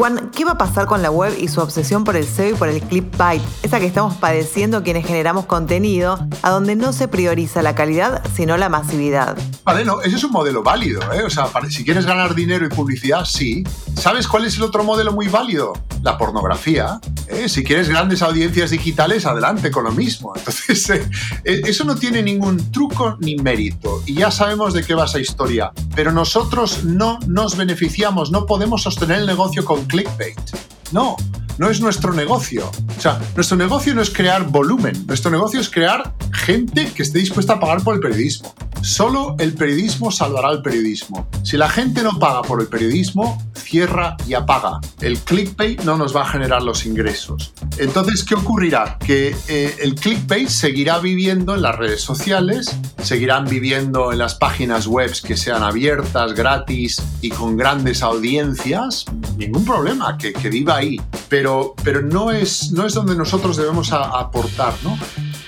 Juan, 0.00 0.30
¿qué 0.34 0.46
va 0.46 0.52
a 0.52 0.56
pasar 0.56 0.86
con 0.86 1.02
la 1.02 1.10
web 1.10 1.36
y 1.38 1.48
su 1.48 1.60
obsesión 1.60 2.04
por 2.04 2.16
el 2.16 2.24
SEO 2.24 2.52
y 2.52 2.54
por 2.54 2.68
el 2.68 2.80
clickbait? 2.80 3.42
Esa 3.62 3.80
que 3.80 3.84
estamos 3.84 4.14
padeciendo 4.14 4.82
quienes 4.82 5.06
generamos 5.06 5.44
contenido, 5.44 6.26
a 6.40 6.48
donde 6.48 6.74
no 6.74 6.94
se 6.94 7.06
prioriza 7.06 7.60
la 7.60 7.74
calidad, 7.74 8.22
sino 8.34 8.56
la 8.56 8.70
masividad. 8.70 9.36
Vale, 9.62 9.84
no, 9.84 10.00
ese 10.00 10.16
es 10.16 10.24
un 10.24 10.32
modelo 10.32 10.62
válido, 10.62 11.02
¿eh? 11.12 11.22
O 11.22 11.28
sea, 11.28 11.50
si 11.68 11.84
quieres 11.84 12.06
ganar 12.06 12.34
dinero 12.34 12.64
y 12.64 12.70
publicidad, 12.70 13.26
sí. 13.26 13.62
¿Sabes 13.94 14.26
cuál 14.26 14.46
es 14.46 14.56
el 14.56 14.62
otro 14.62 14.84
modelo 14.84 15.12
muy 15.12 15.28
válido? 15.28 15.74
La 16.02 16.16
pornografía. 16.16 16.98
¿eh? 17.28 17.50
Si 17.50 17.62
quieres 17.62 17.90
grandes 17.90 18.22
audiencias 18.22 18.70
digitales, 18.70 19.26
adelante 19.26 19.70
con 19.70 19.84
lo 19.84 19.92
mismo. 19.92 20.32
Entonces, 20.36 20.88
eh, 20.88 21.10
eh, 21.44 21.60
eso 21.66 21.84
no 21.84 21.96
tiene 21.96 22.22
ningún 22.22 22.72
truco 22.72 23.18
ni 23.20 23.36
mérito. 23.36 24.02
Y 24.06 24.14
ya 24.14 24.30
sabemos 24.30 24.72
de 24.72 24.82
qué 24.82 24.94
va 24.94 25.04
esa 25.04 25.20
historia. 25.20 25.72
Pero 25.94 26.12
nosotros 26.12 26.84
no 26.84 27.18
nos 27.26 27.58
beneficiamos, 27.58 28.30
no 28.30 28.46
podemos 28.46 28.82
sostener 28.82 29.18
el 29.18 29.26
negocio 29.26 29.64
con 29.64 29.86
clickbait. 29.90 30.38
No, 30.92 31.16
no 31.58 31.68
es 31.68 31.80
nuestro 31.80 32.12
negocio. 32.12 32.70
O 32.96 33.00
sea, 33.00 33.20
nuestro 33.34 33.56
negocio 33.56 33.94
no 33.94 34.02
es 34.02 34.10
crear 34.10 34.44
volumen, 34.44 35.06
nuestro 35.06 35.30
negocio 35.30 35.60
es 35.60 35.68
crear 35.68 36.14
gente 36.32 36.90
que 36.92 37.02
esté 37.02 37.18
dispuesta 37.18 37.54
a 37.54 37.60
pagar 37.60 37.82
por 37.82 37.94
el 37.94 38.00
periodismo. 38.00 38.54
Solo 38.82 39.36
el 39.38 39.52
periodismo 39.54 40.10
salvará 40.10 40.50
el 40.50 40.62
periodismo. 40.62 41.28
Si 41.42 41.56
la 41.56 41.68
gente 41.68 42.02
no 42.02 42.18
paga 42.18 42.42
por 42.42 42.60
el 42.60 42.68
periodismo, 42.68 43.42
cierra 43.54 44.16
y 44.26 44.34
apaga. 44.34 44.80
El 45.00 45.18
clickbait 45.18 45.82
no 45.82 45.96
nos 45.96 46.16
va 46.16 46.22
a 46.22 46.26
generar 46.26 46.62
los 46.62 46.86
ingresos. 46.86 47.52
Entonces, 47.76 48.24
¿qué 48.24 48.34
ocurrirá? 48.34 48.98
Que 48.98 49.36
eh, 49.48 49.76
el 49.80 49.94
clickbait 49.94 50.48
seguirá 50.48 50.98
viviendo 50.98 51.54
en 51.54 51.62
las 51.62 51.76
redes 51.76 52.00
sociales, 52.00 52.74
seguirán 53.02 53.44
viviendo 53.44 54.12
en 54.12 54.18
las 54.18 54.34
páginas 54.34 54.86
web 54.86 55.12
que 55.22 55.36
sean 55.36 55.62
abiertas, 55.62 56.34
gratis 56.34 57.02
y 57.20 57.28
con 57.28 57.56
grandes 57.56 58.02
audiencias. 58.02 59.04
Ningún 59.36 59.64
problema, 59.64 60.16
que, 60.16 60.32
que 60.32 60.48
viva 60.48 60.76
ahí. 60.76 61.00
Pero, 61.28 61.74
pero 61.84 62.00
no, 62.00 62.30
es, 62.30 62.72
no 62.72 62.86
es 62.86 62.94
donde 62.94 63.14
nosotros 63.14 63.56
debemos 63.56 63.92
aportar, 63.92 64.72
¿no? 64.82 64.98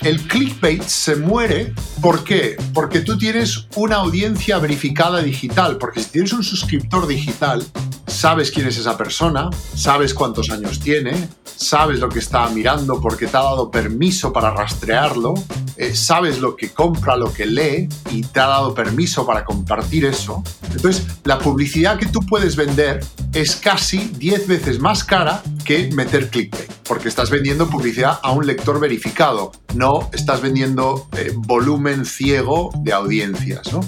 El 0.04 0.20
clickbait 0.26 0.82
se 0.82 1.14
muere, 1.14 1.72
¿por 2.00 2.24
qué? 2.24 2.56
Porque 2.74 3.02
tú 3.02 3.16
tienes 3.16 3.68
una 3.76 3.96
audiencia 3.96 4.58
verificada 4.58 5.22
digital, 5.22 5.78
porque 5.78 6.02
si 6.02 6.10
tienes 6.10 6.32
un 6.32 6.42
suscriptor 6.42 7.06
digital, 7.06 7.64
sabes 8.08 8.50
quién 8.50 8.66
es 8.66 8.78
esa 8.78 8.96
persona, 8.96 9.48
sabes 9.76 10.12
cuántos 10.12 10.50
años 10.50 10.80
tiene, 10.80 11.28
sabes 11.44 12.00
lo 12.00 12.08
que 12.08 12.18
está 12.18 12.48
mirando 12.48 13.00
porque 13.00 13.28
te 13.28 13.36
ha 13.36 13.42
dado 13.42 13.70
permiso 13.70 14.32
para 14.32 14.50
rastrearlo, 14.50 15.34
eh, 15.76 15.94
sabes 15.94 16.40
lo 16.40 16.56
que 16.56 16.72
compra, 16.72 17.16
lo 17.16 17.32
que 17.32 17.46
lee 17.46 17.88
y 18.10 18.22
te 18.22 18.40
ha 18.40 18.48
dado 18.48 18.74
permiso 18.74 19.24
para 19.24 19.44
compartir 19.44 20.04
eso. 20.04 20.42
Entonces, 20.74 21.06
la 21.24 21.38
publicidad 21.38 21.98
que 21.98 22.06
tú 22.06 22.20
puedes 22.20 22.56
vender 22.56 23.00
es 23.32 23.56
casi 23.56 23.98
10 23.98 24.46
veces 24.46 24.78
más 24.78 25.04
cara 25.04 25.42
que 25.64 25.90
meter 25.92 26.28
clickbait, 26.28 26.70
porque 26.86 27.08
estás 27.08 27.30
vendiendo 27.30 27.68
publicidad 27.68 28.18
a 28.22 28.32
un 28.32 28.46
lector 28.46 28.80
verificado, 28.80 29.52
no 29.74 30.10
estás 30.12 30.42
vendiendo 30.42 31.08
eh, 31.16 31.32
volumen 31.34 32.04
ciego 32.04 32.70
de 32.82 32.92
audiencias. 32.92 33.72
¿no? 33.72 33.80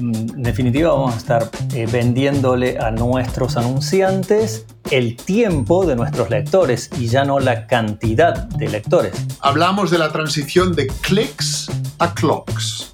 Mm, 0.00 0.14
en 0.14 0.42
definitiva, 0.42 0.92
vamos 0.92 1.14
a 1.14 1.18
estar 1.18 1.50
eh, 1.74 1.86
vendiéndole 1.90 2.78
a 2.78 2.90
nuestros 2.90 3.56
anunciantes 3.56 4.66
el 4.90 5.16
tiempo 5.16 5.86
de 5.86 5.96
nuestros 5.96 6.30
lectores 6.30 6.90
y 6.98 7.06
ya 7.06 7.24
no 7.24 7.38
la 7.38 7.66
cantidad 7.66 8.48
de 8.48 8.68
lectores. 8.68 9.12
Hablamos 9.40 9.90
de 9.90 9.98
la 9.98 10.10
transición 10.10 10.74
de 10.74 10.88
clicks 11.02 11.70
a 11.98 12.12
clocks. 12.14 12.89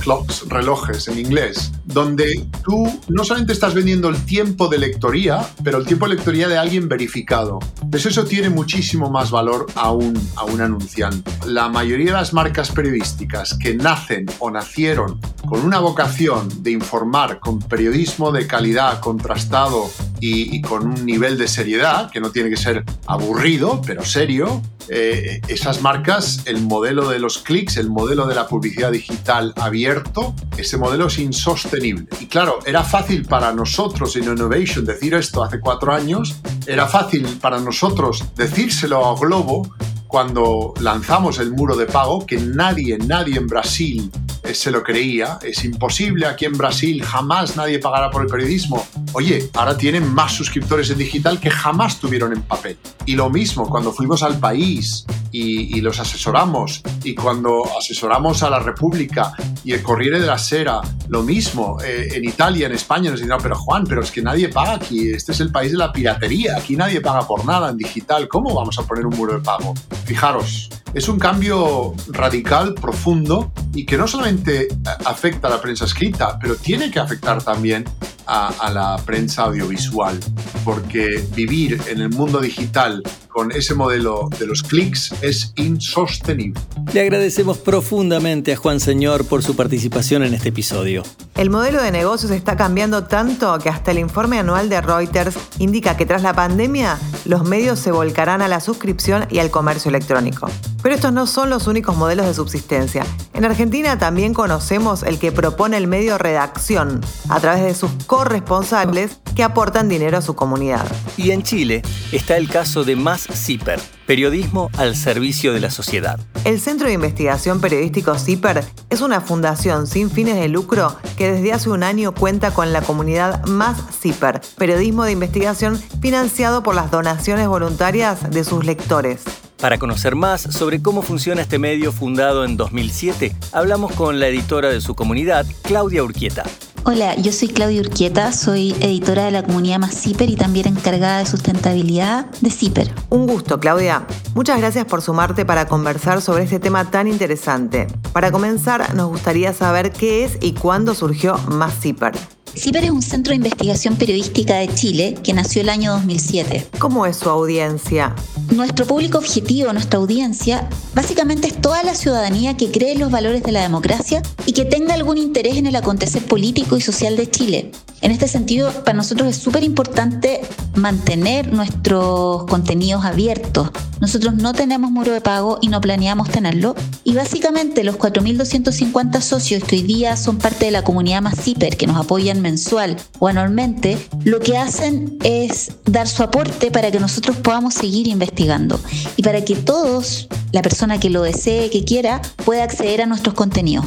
Clocks, 0.00 0.48
relojes 0.48 1.08
en 1.08 1.18
inglés, 1.18 1.72
donde 1.84 2.46
tú 2.62 3.00
no 3.08 3.24
solamente 3.24 3.52
estás 3.52 3.74
vendiendo 3.74 4.08
el 4.08 4.24
tiempo 4.24 4.68
de 4.68 4.78
lectoría, 4.78 5.46
pero 5.62 5.78
el 5.78 5.86
tiempo 5.86 6.06
de 6.06 6.16
lectoría 6.16 6.48
de 6.48 6.58
alguien 6.58 6.88
verificado. 6.88 7.58
Pues 7.90 8.06
eso 8.06 8.24
tiene 8.24 8.50
muchísimo 8.50 9.10
más 9.10 9.30
valor 9.30 9.66
a 9.74 9.92
un, 9.92 10.14
a 10.36 10.44
un 10.44 10.60
anunciante. 10.60 11.30
La 11.46 11.68
mayoría 11.68 12.06
de 12.06 12.12
las 12.12 12.32
marcas 12.32 12.70
periodísticas 12.70 13.54
que 13.54 13.74
nacen 13.74 14.26
o 14.38 14.50
nacieron 14.50 15.20
con 15.54 15.64
una 15.64 15.78
vocación 15.78 16.64
de 16.64 16.72
informar 16.72 17.38
con 17.38 17.60
periodismo 17.60 18.32
de 18.32 18.44
calidad, 18.44 18.98
contrastado 18.98 19.88
y, 20.18 20.60
con 20.62 20.84
un 20.84 21.06
nivel 21.06 21.38
de 21.38 21.46
seriedad, 21.46 22.10
que 22.10 22.18
no 22.20 22.32
tiene 22.32 22.50
que 22.50 22.56
ser 22.56 22.84
aburrido, 23.06 23.80
pero 23.86 24.04
serio, 24.04 24.60
eh, 24.88 25.40
esas 25.46 25.80
marcas, 25.80 26.42
el 26.46 26.60
modelo 26.60 27.08
de 27.08 27.20
los 27.20 27.38
clics, 27.38 27.76
el 27.76 27.88
modelo 27.88 28.26
de 28.26 28.34
la 28.34 28.48
publicidad 28.48 28.90
digital 28.90 29.52
abierto, 29.54 30.34
ese 30.56 30.76
modelo 30.76 31.06
es 31.06 31.20
insostenible. 31.20 32.08
Y 32.18 32.26
claro, 32.26 32.58
era 32.66 32.82
fácil 32.82 33.24
para 33.24 33.52
nosotros 33.52 34.16
en 34.16 34.24
Innovation 34.24 34.84
decir 34.84 35.14
esto 35.14 35.44
hace 35.44 35.60
cuatro 35.60 35.92
años, 35.92 36.34
era 36.66 36.88
fácil 36.88 37.28
para 37.40 37.60
nosotros 37.60 38.24
decírselo 38.34 39.06
a 39.06 39.16
Globo 39.16 39.72
cuando 40.08 40.74
lanzamos 40.80 41.38
el 41.38 41.52
muro 41.52 41.76
de 41.76 41.86
pago, 41.86 42.26
que 42.26 42.38
nadie, 42.38 42.98
nadie 42.98 43.36
en 43.36 43.46
Brasil 43.46 44.10
se 44.52 44.70
lo 44.70 44.82
creía. 44.82 45.38
Es 45.42 45.64
imposible 45.64 46.26
aquí 46.26 46.44
en 46.44 46.52
Brasil, 46.52 47.02
jamás 47.02 47.56
nadie 47.56 47.78
pagará 47.78 48.10
por 48.10 48.22
el 48.22 48.28
periodismo. 48.28 48.86
Oye, 49.12 49.48
ahora 49.54 49.76
tienen 49.76 50.12
más 50.12 50.32
suscriptores 50.32 50.90
en 50.90 50.98
digital 50.98 51.40
que 51.40 51.50
jamás 51.50 51.98
tuvieron 51.98 52.32
en 52.32 52.42
papel. 52.42 52.76
Y 53.06 53.14
lo 53.14 53.30
mismo, 53.30 53.68
cuando 53.68 53.92
fuimos 53.92 54.22
al 54.22 54.38
país 54.38 55.06
y, 55.30 55.80
los 55.80 55.98
asesoramos, 56.00 56.82
y 57.02 57.14
cuando 57.14 57.64
asesoramos 57.78 58.42
a 58.42 58.50
la 58.50 58.58
República 58.58 59.32
y 59.64 59.72
el 59.72 59.82
Corriere 59.82 60.20
de 60.20 60.26
la 60.26 60.38
Sera, 60.38 60.80
lo 61.08 61.22
mismo, 61.22 61.78
eh, 61.84 62.08
en 62.12 62.24
Italia, 62.24 62.66
en 62.66 62.72
España, 62.72 63.10
nos 63.10 63.20
dicen, 63.20 63.36
pero 63.42 63.56
Juan, 63.56 63.84
pero 63.86 64.02
es 64.02 64.10
que 64.10 64.22
nadie 64.22 64.48
paga 64.48 64.74
aquí, 64.74 65.10
este 65.10 65.32
es 65.32 65.40
el 65.40 65.50
país 65.50 65.72
de 65.72 65.78
la 65.78 65.92
piratería, 65.92 66.56
aquí 66.56 66.76
nadie 66.76 67.00
paga 67.00 67.26
por 67.26 67.44
nada 67.44 67.70
en 67.70 67.76
digital, 67.76 68.28
¿cómo 68.28 68.54
vamos 68.54 68.78
a 68.78 68.84
poner 68.84 69.06
un 69.06 69.16
muro 69.16 69.34
de 69.34 69.40
pago? 69.40 69.74
Fijaros, 70.04 70.70
es 70.94 71.08
un 71.08 71.18
cambio 71.18 71.94
radical, 72.08 72.74
profundo 72.74 73.52
y 73.74 73.84
que 73.84 73.98
no 73.98 74.06
solamente 74.06 74.68
afecta 75.04 75.48
a 75.48 75.50
la 75.50 75.60
prensa 75.60 75.84
escrita, 75.84 76.38
pero 76.40 76.54
tiene 76.54 76.90
que 76.90 77.00
afectar 77.00 77.42
también 77.42 77.84
a, 78.26 78.70
la 78.70 78.96
prensa 79.04 79.44
audiovisual, 79.44 80.18
porque 80.64 81.24
vivir 81.34 81.80
en 81.88 82.00
el 82.00 82.10
mundo 82.10 82.40
digital 82.40 83.02
con 83.28 83.50
ese 83.50 83.74
modelo 83.74 84.28
de 84.38 84.46
los 84.46 84.62
clics 84.62 85.12
es 85.20 85.52
insostenible. 85.56 86.60
Le 86.92 87.00
agradecemos 87.00 87.58
profundamente 87.58 88.52
a 88.52 88.56
Juan 88.56 88.78
Señor 88.80 89.26
por 89.26 89.42
su 89.42 89.56
participación 89.56 90.22
en 90.22 90.34
este 90.34 90.50
episodio. 90.50 91.02
El 91.34 91.50
modelo 91.50 91.82
de 91.82 91.90
negocios 91.90 92.30
está 92.30 92.56
cambiando 92.56 93.04
tanto 93.04 93.58
que 93.58 93.68
hasta 93.68 93.90
el 93.90 93.98
informe 93.98 94.38
anual 94.38 94.68
de 94.68 94.80
Reuters 94.80 95.36
indica 95.58 95.96
que 95.96 96.06
tras 96.06 96.22
la 96.22 96.32
pandemia 96.32 96.96
los 97.24 97.42
medios 97.42 97.80
se 97.80 97.90
volcarán 97.90 98.40
a 98.40 98.46
la 98.46 98.60
suscripción 98.60 99.26
y 99.30 99.40
al 99.40 99.50
comercio 99.50 99.88
electrónico. 99.88 100.48
Pero 100.82 100.94
estos 100.94 101.12
no 101.12 101.26
son 101.26 101.50
los 101.50 101.66
únicos 101.66 101.96
modelos 101.96 102.26
de 102.26 102.34
subsistencia. 102.34 103.04
En 103.32 103.44
Argentina 103.44 103.98
también 103.98 104.32
conocemos 104.32 105.02
el 105.02 105.18
que 105.18 105.32
propone 105.32 105.76
el 105.76 105.88
medio 105.88 106.18
Redacción, 106.18 107.00
a 107.28 107.40
través 107.40 107.64
de 107.64 107.74
sus 107.74 107.90
corresponsables 108.14 109.18
que 109.34 109.42
aportan 109.42 109.88
dinero 109.88 110.16
a 110.16 110.22
su 110.22 110.36
comunidad. 110.36 110.86
Y 111.16 111.32
en 111.32 111.42
Chile 111.42 111.82
está 112.12 112.36
el 112.36 112.48
caso 112.48 112.84
de 112.84 112.94
Más 112.94 113.26
Zipper, 113.26 113.80
periodismo 114.06 114.70
al 114.78 114.94
servicio 114.94 115.52
de 115.52 115.58
la 115.58 115.68
sociedad. 115.68 116.20
El 116.44 116.60
Centro 116.60 116.86
de 116.86 116.92
Investigación 116.92 117.60
Periodístico 117.60 118.16
CIPER 118.16 118.62
es 118.88 119.00
una 119.00 119.20
fundación 119.20 119.88
sin 119.88 120.12
fines 120.12 120.36
de 120.36 120.46
lucro 120.46 120.96
que 121.16 121.32
desde 121.32 121.52
hace 121.52 121.70
un 121.70 121.82
año 121.82 122.14
cuenta 122.14 122.52
con 122.52 122.72
la 122.72 122.82
comunidad 122.82 123.44
Más 123.46 123.78
CIPER, 124.00 124.40
periodismo 124.56 125.02
de 125.02 125.10
investigación 125.10 125.76
financiado 126.00 126.62
por 126.62 126.76
las 126.76 126.92
donaciones 126.92 127.48
voluntarias 127.48 128.30
de 128.30 128.44
sus 128.44 128.64
lectores. 128.64 129.24
Para 129.60 129.78
conocer 129.78 130.14
más 130.14 130.40
sobre 130.42 130.80
cómo 130.80 131.02
funciona 131.02 131.42
este 131.42 131.58
medio 131.58 131.90
fundado 131.90 132.44
en 132.44 132.56
2007, 132.56 133.34
hablamos 133.50 133.90
con 133.94 134.20
la 134.20 134.28
editora 134.28 134.68
de 134.68 134.80
su 134.80 134.94
comunidad, 134.94 135.46
Claudia 135.62 136.04
Urquieta. 136.04 136.44
Hola, 136.86 137.16
yo 137.16 137.32
soy 137.32 137.48
Claudia 137.48 137.80
Urquieta, 137.80 138.30
soy 138.30 138.72
editora 138.80 139.24
de 139.24 139.30
la 139.30 139.42
comunidad 139.42 139.78
Más 139.78 139.98
CIPER 139.98 140.28
y 140.28 140.36
también 140.36 140.68
encargada 140.68 141.20
de 141.20 141.24
sustentabilidad 141.24 142.26
de 142.42 142.50
CIPER. 142.50 142.92
Un 143.08 143.26
gusto, 143.26 143.58
Claudia. 143.58 144.06
Muchas 144.34 144.58
gracias 144.58 144.84
por 144.84 145.00
sumarte 145.00 145.46
para 145.46 145.66
conversar 145.66 146.20
sobre 146.20 146.44
este 146.44 146.60
tema 146.60 146.90
tan 146.90 147.08
interesante. 147.08 147.86
Para 148.12 148.30
comenzar, 148.30 148.94
nos 148.94 149.08
gustaría 149.08 149.54
saber 149.54 149.92
qué 149.92 150.24
es 150.24 150.36
y 150.42 150.52
cuándo 150.52 150.94
surgió 150.94 151.38
Más 151.48 151.72
CIPER. 151.80 152.12
CIPER 152.56 152.84
es 152.84 152.90
un 152.90 153.02
centro 153.02 153.30
de 153.30 153.36
investigación 153.36 153.96
periodística 153.96 154.56
de 154.56 154.72
Chile 154.72 155.16
que 155.24 155.32
nació 155.32 155.62
el 155.62 155.68
año 155.68 155.92
2007. 155.92 156.68
¿Cómo 156.78 157.04
es 157.04 157.16
su 157.16 157.28
audiencia? 157.28 158.14
Nuestro 158.52 158.86
público 158.86 159.18
objetivo, 159.18 159.72
nuestra 159.72 159.98
audiencia, 159.98 160.68
básicamente 160.94 161.48
es 161.48 161.60
toda 161.60 161.82
la 161.82 161.94
ciudadanía 161.94 162.56
que 162.56 162.70
cree 162.70 162.92
en 162.92 163.00
los 163.00 163.10
valores 163.10 163.42
de 163.42 163.52
la 163.52 163.62
democracia 163.62 164.22
y 164.46 164.52
que 164.52 164.64
tenga 164.64 164.94
algún 164.94 165.18
interés 165.18 165.56
en 165.56 165.66
el 165.66 165.74
acontecer 165.74 166.24
político 166.24 166.76
y 166.76 166.80
social 166.80 167.16
de 167.16 167.28
Chile. 167.28 167.72
En 168.04 168.10
este 168.10 168.28
sentido, 168.28 168.70
para 168.84 168.98
nosotros 168.98 169.30
es 169.30 169.36
súper 169.36 169.64
importante 169.64 170.42
mantener 170.74 171.50
nuestros 171.54 172.44
contenidos 172.44 173.02
abiertos. 173.02 173.70
Nosotros 173.98 174.34
no 174.34 174.52
tenemos 174.52 174.90
muro 174.90 175.10
de 175.10 175.22
pago 175.22 175.58
y 175.62 175.68
no 175.68 175.80
planeamos 175.80 176.28
tenerlo. 176.28 176.74
Y 177.02 177.14
básicamente 177.14 177.82
los 177.82 177.96
4.250 177.96 179.22
socios 179.22 179.64
que 179.64 179.76
hoy 179.76 179.82
día 179.84 180.18
son 180.18 180.36
parte 180.36 180.66
de 180.66 180.70
la 180.70 180.84
comunidad 180.84 181.22
más 181.22 181.40
CIPER, 181.40 181.78
que 181.78 181.86
nos 181.86 181.96
apoyan 181.96 182.42
mensual 182.42 182.98
o 183.20 183.28
anualmente, 183.28 183.96
lo 184.24 184.38
que 184.38 184.58
hacen 184.58 185.16
es 185.24 185.72
dar 185.86 186.06
su 186.06 186.22
aporte 186.22 186.70
para 186.70 186.90
que 186.90 187.00
nosotros 187.00 187.38
podamos 187.38 187.72
seguir 187.72 188.06
investigando 188.06 188.78
y 189.16 189.22
para 189.22 189.46
que 189.46 189.56
todos, 189.56 190.28
la 190.52 190.60
persona 190.60 191.00
que 191.00 191.08
lo 191.08 191.22
desee, 191.22 191.70
que 191.70 191.86
quiera, 191.86 192.20
pueda 192.44 192.64
acceder 192.64 193.00
a 193.00 193.06
nuestros 193.06 193.34
contenidos. 193.34 193.86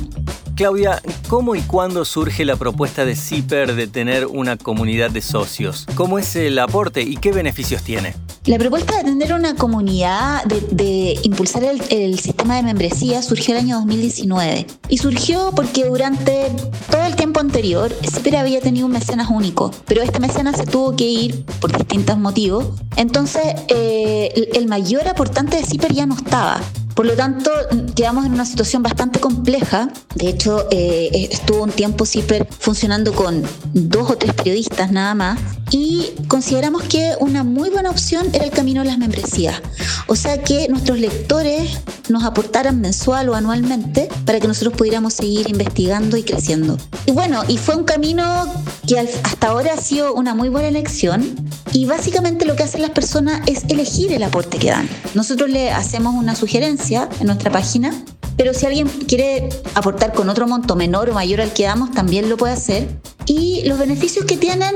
Claudia, 0.58 1.00
¿cómo 1.28 1.54
y 1.54 1.62
cuándo 1.62 2.04
surge 2.04 2.44
la 2.44 2.56
propuesta 2.56 3.06
de 3.06 3.16
CIPER 3.16 3.76
de 3.76 3.86
tener 3.86 4.07
una 4.30 4.58
comunidad 4.58 5.12
de 5.12 5.22
socios? 5.22 5.86
¿Cómo 5.96 6.18
es 6.20 6.36
el 6.36 6.58
aporte 6.60 7.02
y 7.02 7.18
qué 7.18 7.32
beneficios 7.32 7.84
tiene? 7.84 8.16
La 8.46 8.58
propuesta 8.58 8.98
de 8.98 9.04
tener 9.04 9.34
una 9.34 9.56
comunidad, 9.56 10.46
de, 10.46 11.20
impulsar 11.24 11.66
el, 11.66 12.20
sistema 12.20 12.56
de 12.56 12.64
membresía, 12.64 13.22
surgió 13.22 13.54
el 13.54 13.62
año 13.62 13.76
2019. 13.80 14.66
Y 14.88 14.98
surgió 15.00 15.52
porque 15.54 15.84
durante 15.84 16.50
todo 16.90 17.06
el 17.06 17.16
tiempo 17.18 17.42
anterior, 17.42 17.94
CIPER 18.10 18.38
había 18.38 18.62
tenido 18.62 18.86
un 18.86 18.94
mecenas 18.94 19.30
único, 19.30 19.72
pero 19.86 20.02
este 20.02 20.20
mecenas 20.20 20.56
se 20.58 20.66
tuvo 20.66 20.96
que 20.96 21.04
ir 21.04 21.46
por 21.60 21.78
distintos 21.78 22.18
motivos. 22.18 22.68
Entonces, 22.96 23.44
eh, 23.68 24.50
el 24.54 24.68
mayor 24.68 25.06
aportante 25.08 25.58
de 25.58 25.64
CIPER 25.64 25.94
ya 25.94 26.06
no 26.06 26.16
estaba. 26.16 26.62
Por 26.98 27.06
lo 27.06 27.14
tanto, 27.14 27.52
quedamos 27.96 28.26
en 28.26 28.34
una 28.34 28.44
situación 28.44 28.82
bastante 28.82 29.20
compleja. 29.20 29.88
De 30.16 30.30
hecho, 30.30 30.68
eh, 30.72 31.30
estuvo 31.32 31.62
un 31.62 31.70
tiempo 31.70 32.08
CIPER 32.08 32.48
funcionando 32.60 33.14
con 33.14 33.44
dos 33.72 34.10
o 34.10 34.18
tres 34.18 34.34
periodistas 34.34 34.92
nada 34.92 35.14
más 35.14 35.40
y 35.70 36.08
consideramos 36.28 36.82
que 36.82 37.14
una 37.20 37.44
muy 37.44 37.70
buena 37.70 37.92
opción 37.92 38.26
era 38.34 38.46
el 38.46 38.50
camino 38.50 38.82
de 38.82 38.88
las 38.88 38.98
membresías. 38.98 39.62
O 40.08 40.16
sea 40.16 40.42
que 40.42 40.70
nuestros 40.70 41.00
lectores 41.00 41.82
nos 42.10 42.24
aportaran 42.24 42.82
mensual 42.82 43.30
o 43.30 43.36
anualmente 43.36 44.10
para 44.26 44.40
que 44.40 44.48
nosotros 44.48 44.74
pudiéramos 44.74 45.14
seguir 45.14 45.48
investigando 45.52 46.18
y 46.18 46.24
creciendo. 46.24 46.80
Y 47.06 47.12
bueno, 47.12 47.44
y 47.48 47.60
fue 47.60 47.76
un 47.76 47.84
camino 47.84 48.46
que 48.88 48.98
hasta 48.98 49.50
ahora 49.50 49.74
ha 49.76 49.82
sido 49.82 50.16
una 50.16 50.34
muy 50.34 50.50
buena 50.50 50.70
elección 50.70 51.47
y 51.74 51.86
básicamente 51.86 52.46
lo 52.46 52.56
que 52.56 52.64
hacen 52.64 52.82
las 52.82 52.92
personas 52.92 53.42
es 53.46 53.64
elegir 53.70 54.14
el 54.14 54.24
aporte 54.24 54.58
que 54.58 54.70
dan. 54.70 54.90
Nosotros 55.14 55.50
le 55.50 55.72
hacemos 55.72 56.16
una 56.16 56.36
sugerencia 56.36 57.10
en 57.20 57.28
nuestra 57.28 57.52
página, 57.52 57.94
pero 58.36 58.54
si 58.54 58.66
alguien 58.66 58.88
quiere 58.88 59.50
aportar 59.74 60.14
con 60.14 60.30
otro 60.30 60.48
monto 60.48 60.76
menor 60.76 61.10
o 61.10 61.14
mayor 61.14 61.42
al 61.42 61.54
que 61.54 61.64
damos, 61.64 61.92
también 61.92 62.30
lo 62.30 62.38
puede 62.38 62.54
hacer. 62.54 62.88
Y 63.26 63.64
los 63.66 63.80
beneficios 63.80 64.26
que 64.26 64.38
tienen 64.38 64.76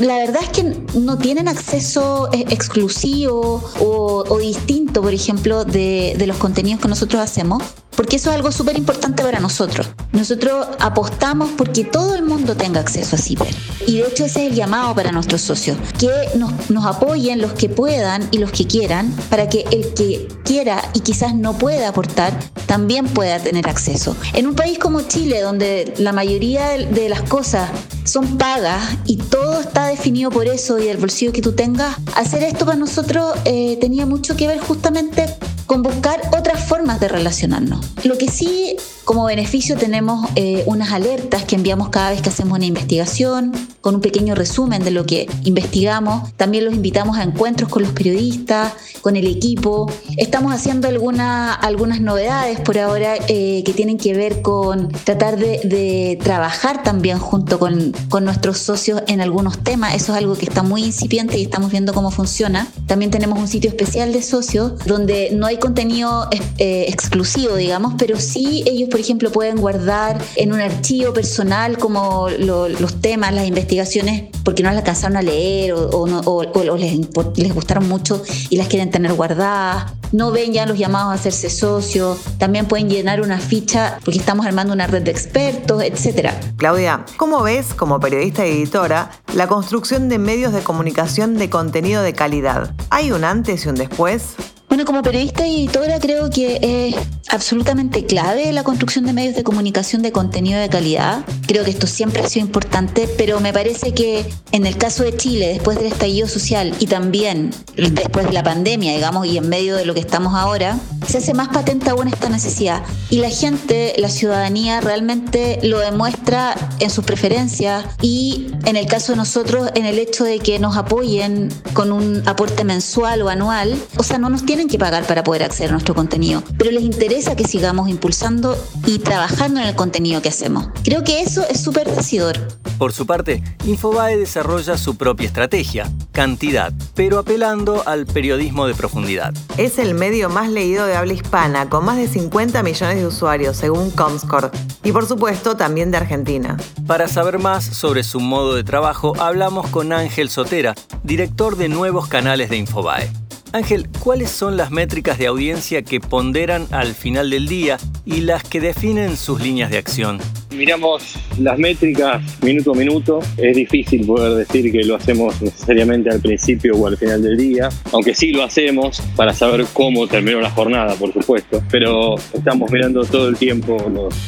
la 0.00 0.16
verdad 0.16 0.42
es 0.42 0.48
que 0.48 0.64
no 0.98 1.18
tienen 1.18 1.48
acceso 1.48 2.30
eh, 2.32 2.46
exclusivo 2.48 3.62
o, 3.78 4.38
distinto, 4.38 5.02
por 5.02 5.12
ejemplo, 5.12 5.64
de, 5.64 6.14
de, 6.16 6.26
los 6.26 6.38
contenidos 6.38 6.80
que 6.80 6.88
nosotros 6.88 7.20
hacemos 7.20 7.62
porque 7.96 8.16
eso 8.16 8.30
es 8.30 8.36
algo 8.36 8.52
súper 8.52 8.76
importante 8.76 9.22
para 9.22 9.40
nosotros. 9.40 9.88
Nosotros 10.12 10.66
apostamos 10.80 11.50
porque 11.56 11.84
todo 11.84 12.14
el 12.14 12.22
mundo 12.22 12.56
tenga 12.56 12.80
acceso 12.80 13.16
a 13.16 13.18
CIPER. 13.18 13.54
Y 13.86 13.98
de 13.98 14.08
hecho 14.08 14.24
ese 14.24 14.46
es 14.46 14.52
el 14.52 14.56
llamado 14.56 14.94
para 14.94 15.12
nuestros 15.12 15.40
socios, 15.40 15.76
que 15.98 16.10
nos, 16.36 16.84
apoyen 16.84 17.40
los 17.40 17.52
que 17.52 17.68
puedan 17.68 18.28
y 18.30 18.38
los 18.38 18.50
que 18.50 18.66
quieran, 18.66 19.10
para 19.30 19.48
que 19.48 19.64
el 19.70 19.92
que 19.94 20.28
quiera 20.44 20.82
y 20.94 21.00
quizás 21.00 21.34
no 21.34 21.56
pueda 21.58 21.88
aportar, 21.88 22.32
también 22.66 23.06
pueda 23.06 23.38
tener 23.38 23.68
acceso. 23.68 24.16
En 24.34 24.46
un 24.46 24.54
país 24.54 24.78
como 24.78 25.02
Chile, 25.02 25.40
donde 25.40 25.94
la 25.98 26.12
mayoría 26.12 26.70
de 26.70 27.08
las 27.08 27.22
cosas 27.22 27.70
son 28.04 28.36
pagas 28.38 28.82
y 29.06 29.16
todo 29.16 29.60
está 29.60 29.86
definido 29.86 30.30
por 30.30 30.46
eso 30.46 30.78
y 30.78 30.86
del 30.86 30.96
bolsillo 30.96 31.32
que 31.32 31.42
tú 31.42 31.52
tengas, 31.52 31.96
hacer 32.16 32.42
esto 32.42 32.64
para 32.64 32.76
nosotros 32.76 33.34
eh, 33.44 33.78
tenía 33.80 34.06
mucho 34.06 34.36
que 34.36 34.46
ver 34.46 34.58
justamente 34.58 35.26
con 35.66 35.82
buscar 35.82 36.20
otras 36.36 36.64
formas 36.64 37.00
de 37.00 37.08
relacionarnos. 37.08 37.84
Lo 38.04 38.18
que 38.18 38.28
sí, 38.28 38.76
como 39.04 39.24
beneficio, 39.24 39.76
tenemos 39.76 40.28
eh, 40.36 40.62
unas 40.66 40.92
alertas 40.92 41.44
que 41.44 41.56
enviamos 41.56 41.88
cada 41.88 42.10
vez 42.10 42.22
que 42.22 42.28
hacemos 42.28 42.56
una 42.56 42.66
investigación, 42.66 43.52
con 43.82 43.96
un 43.96 44.00
pequeño 44.00 44.34
resumen 44.34 44.84
de 44.84 44.92
lo 44.92 45.04
que 45.04 45.28
investigamos. 45.42 46.32
También 46.36 46.64
los 46.64 46.72
invitamos 46.72 47.18
a 47.18 47.24
encuentros 47.24 47.68
con 47.68 47.82
los 47.82 47.92
periodistas, 47.92 48.72
con 49.02 49.16
el 49.16 49.26
equipo. 49.26 49.90
Estamos 50.16 50.54
haciendo 50.54 50.88
alguna, 50.88 51.52
algunas 51.52 52.00
novedades 52.00 52.60
por 52.60 52.78
ahora 52.78 53.16
eh, 53.28 53.62
que 53.64 53.72
tienen 53.74 53.98
que 53.98 54.14
ver 54.14 54.40
con 54.40 54.88
tratar 54.88 55.36
de, 55.36 56.18
trabajar 56.22 56.82
también 56.82 57.18
junto 57.18 57.58
con, 57.58 57.92
con 58.08 58.24
nuestros 58.24 58.58
socios 58.58 59.02
en 59.08 59.20
algunos 59.20 59.58
temas. 59.58 59.94
Eso 59.94 60.12
es 60.12 60.18
algo 60.18 60.36
que 60.36 60.46
está 60.46 60.62
muy 60.62 60.84
incipiente 60.84 61.38
y 61.38 61.42
estamos 61.42 61.70
viendo 61.72 61.92
cómo 61.92 62.10
funciona. 62.10 62.68
También 62.86 63.10
tenemos 63.10 63.38
un 63.38 63.48
sitio 63.48 63.68
especial 63.68 64.12
de 64.12 64.22
socios 64.22 64.74
donde 64.86 65.30
no 65.32 65.46
hay 65.46 65.51
contenido 65.58 66.28
eh, 66.58 66.86
exclusivo, 66.88 67.56
digamos, 67.56 67.94
pero 67.98 68.18
sí 68.18 68.64
ellos, 68.66 68.88
por 68.88 69.00
ejemplo, 69.00 69.30
pueden 69.30 69.56
guardar 69.56 70.20
en 70.36 70.52
un 70.52 70.60
archivo 70.60 71.12
personal 71.12 71.78
como 71.78 72.28
los 72.28 73.00
temas, 73.00 73.32
las 73.34 73.46
investigaciones, 73.46 74.24
porque 74.44 74.62
no 74.62 74.70
las 74.70 74.78
alcanzaron 74.78 75.16
a 75.16 75.22
leer 75.22 75.72
o, 75.74 76.76
les, 76.76 76.98
les 77.36 77.54
gustaron 77.54 77.88
mucho 77.88 78.22
y 78.50 78.56
las 78.56 78.68
quieren 78.68 78.90
tener 78.90 79.12
guardadas. 79.14 79.92
No 80.12 80.30
ven 80.30 80.52
ya 80.52 80.66
los 80.66 80.78
llamados 80.78 81.10
a 81.10 81.14
hacerse 81.14 81.48
socios. 81.48 82.18
También 82.36 82.66
pueden 82.66 82.90
llenar 82.90 83.22
una 83.22 83.38
ficha 83.38 83.98
porque 84.04 84.18
estamos 84.18 84.44
armando 84.44 84.74
una 84.74 84.86
red 84.86 85.02
de 85.02 85.10
expertos, 85.10 85.82
etcétera. 85.82 86.38
Claudia, 86.58 87.06
¿cómo 87.16 87.42
ves, 87.42 87.72
como 87.72 87.98
periodista 87.98 88.46
y 88.46 88.50
editora, 88.50 89.10
la 89.34 89.46
construcción 89.46 90.10
de 90.10 90.18
medios 90.18 90.52
de 90.52 90.60
comunicación 90.60 91.38
de 91.38 91.48
contenido 91.48 92.02
de 92.02 92.12
calidad? 92.12 92.74
¿Hay 92.90 93.10
un 93.10 93.24
antes 93.24 93.64
y 93.64 93.70
un 93.70 93.76
después? 93.76 94.34
Bueno, 94.72 94.86
como 94.86 95.02
periodista 95.02 95.46
y 95.46 95.66
editora 95.66 96.00
creo 96.00 96.30
que 96.30 96.58
es 96.62 96.96
absolutamente 97.28 98.06
clave 98.06 98.52
la 98.52 98.62
construcción 98.62 99.04
de 99.04 99.12
medios 99.12 99.34
de 99.34 99.42
comunicación 99.42 100.00
de 100.00 100.12
contenido 100.12 100.58
de 100.58 100.70
calidad. 100.70 101.26
Creo 101.46 101.62
que 101.62 101.70
esto 101.70 101.86
siempre 101.86 102.22
ha 102.22 102.28
sido 102.28 102.46
importante, 102.46 103.06
pero 103.18 103.38
me 103.40 103.52
parece 103.52 103.92
que 103.92 104.24
en 104.50 104.64
el 104.64 104.78
caso 104.78 105.02
de 105.02 105.14
Chile, 105.16 105.48
después 105.48 105.76
del 105.76 105.86
estallido 105.86 106.26
social 106.26 106.74
y 106.78 106.86
también 106.86 107.50
después 107.76 108.26
de 108.26 108.32
la 108.32 108.42
pandemia, 108.42 108.94
digamos, 108.94 109.26
y 109.26 109.36
en 109.36 109.48
medio 109.48 109.76
de 109.76 109.84
lo 109.84 109.92
que 109.92 110.00
estamos 110.00 110.34
ahora, 110.34 110.78
se 111.06 111.18
hace 111.18 111.34
más 111.34 111.48
patente 111.48 111.90
aún 111.90 112.08
esta 112.08 112.28
necesidad. 112.28 112.82
Y 113.10 113.16
la 113.16 113.28
gente, 113.28 113.94
la 113.98 114.08
ciudadanía 114.08 114.80
realmente 114.80 115.58
lo 115.62 115.80
demuestra 115.80 116.54
en 116.80 116.88
sus 116.88 117.04
preferencias 117.04 117.84
y 118.00 118.46
en 118.64 118.76
el 118.76 118.86
caso 118.86 119.12
de 119.12 119.16
nosotros, 119.16 119.70
en 119.74 119.84
el 119.84 119.98
hecho 119.98 120.24
de 120.24 120.38
que 120.38 120.58
nos 120.58 120.76
apoyen 120.76 121.48
con 121.74 121.92
un 121.92 122.22
aporte 122.26 122.64
mensual 122.64 123.22
o 123.22 123.28
anual. 123.28 123.74
O 123.96 124.02
sea, 124.02 124.18
no 124.18 124.28
nos 124.28 124.44
tienen 124.44 124.68
que 124.72 124.78
pagar 124.78 125.06
para 125.06 125.22
poder 125.22 125.42
acceder 125.42 125.68
a 125.68 125.72
nuestro 125.72 125.94
contenido, 125.94 126.42
pero 126.56 126.70
les 126.70 126.82
interesa 126.82 127.36
que 127.36 127.44
sigamos 127.44 127.90
impulsando 127.90 128.56
y 128.86 129.00
trabajando 129.00 129.60
en 129.60 129.66
el 129.66 129.74
contenido 129.76 130.22
que 130.22 130.30
hacemos. 130.30 130.68
Creo 130.82 131.04
que 131.04 131.20
eso 131.20 131.46
es 131.46 131.60
súper 131.62 131.94
decidor. 131.94 132.38
Por 132.78 132.94
su 132.94 133.06
parte, 133.06 133.42
Infobae 133.66 134.16
desarrolla 134.16 134.78
su 134.78 134.96
propia 134.96 135.26
estrategia, 135.26 135.92
cantidad, 136.10 136.72
pero 136.94 137.18
apelando 137.18 137.82
al 137.86 138.06
periodismo 138.06 138.66
de 138.66 138.74
profundidad. 138.74 139.34
Es 139.58 139.78
el 139.78 139.92
medio 139.94 140.30
más 140.30 140.48
leído 140.48 140.86
de 140.86 140.96
habla 140.96 141.12
hispana, 141.12 141.68
con 141.68 141.84
más 141.84 141.98
de 141.98 142.08
50 142.08 142.62
millones 142.62 142.96
de 142.96 143.06
usuarios, 143.06 143.58
según 143.58 143.90
Comscore, 143.90 144.48
y 144.82 144.90
por 144.92 145.06
supuesto 145.06 145.54
también 145.54 145.90
de 145.90 145.98
Argentina. 145.98 146.56
Para 146.86 147.08
saber 147.08 147.38
más 147.38 147.62
sobre 147.62 148.02
su 148.04 148.20
modo 148.20 148.54
de 148.54 148.64
trabajo, 148.64 149.12
hablamos 149.20 149.68
con 149.68 149.92
Ángel 149.92 150.30
Sotera, 150.30 150.74
director 151.02 151.56
de 151.56 151.68
nuevos 151.68 152.08
canales 152.08 152.48
de 152.48 152.56
Infobae. 152.56 153.21
Ángel, 153.52 153.88
¿cuáles 154.00 154.30
son 154.30 154.56
las 154.56 154.70
métricas 154.70 155.18
de 155.18 155.26
audiencia 155.26 155.82
que 155.82 156.00
ponderan 156.00 156.66
al 156.70 156.94
final 156.94 157.28
del 157.28 157.46
día 157.46 157.76
y 158.06 158.22
las 158.22 158.42
que 158.44 158.60
definen 158.60 159.18
sus 159.18 159.42
líneas 159.42 159.70
de 159.70 159.76
acción? 159.76 160.20
Miramos 160.56 161.14
las 161.38 161.58
métricas 161.58 162.22
minuto 162.42 162.72
a 162.72 162.74
minuto. 162.74 163.20
Es 163.36 163.56
difícil 163.56 164.06
poder 164.06 164.34
decir 164.34 164.70
que 164.70 164.84
lo 164.84 164.96
hacemos 164.96 165.40
necesariamente 165.40 166.10
al 166.10 166.20
principio 166.20 166.74
o 166.76 166.86
al 166.86 166.96
final 166.96 167.22
del 167.22 167.36
día, 167.36 167.68
aunque 167.92 168.14
sí 168.14 168.32
lo 168.32 168.42
hacemos 168.42 169.02
para 169.16 169.32
saber 169.32 169.64
cómo 169.72 170.06
terminó 170.06 170.40
la 170.40 170.50
jornada, 170.50 170.94
por 170.94 171.12
supuesto. 171.12 171.62
Pero 171.70 172.16
estamos 172.32 172.70
mirando 172.70 173.04
todo 173.04 173.28
el 173.28 173.36
tiempo 173.36 173.76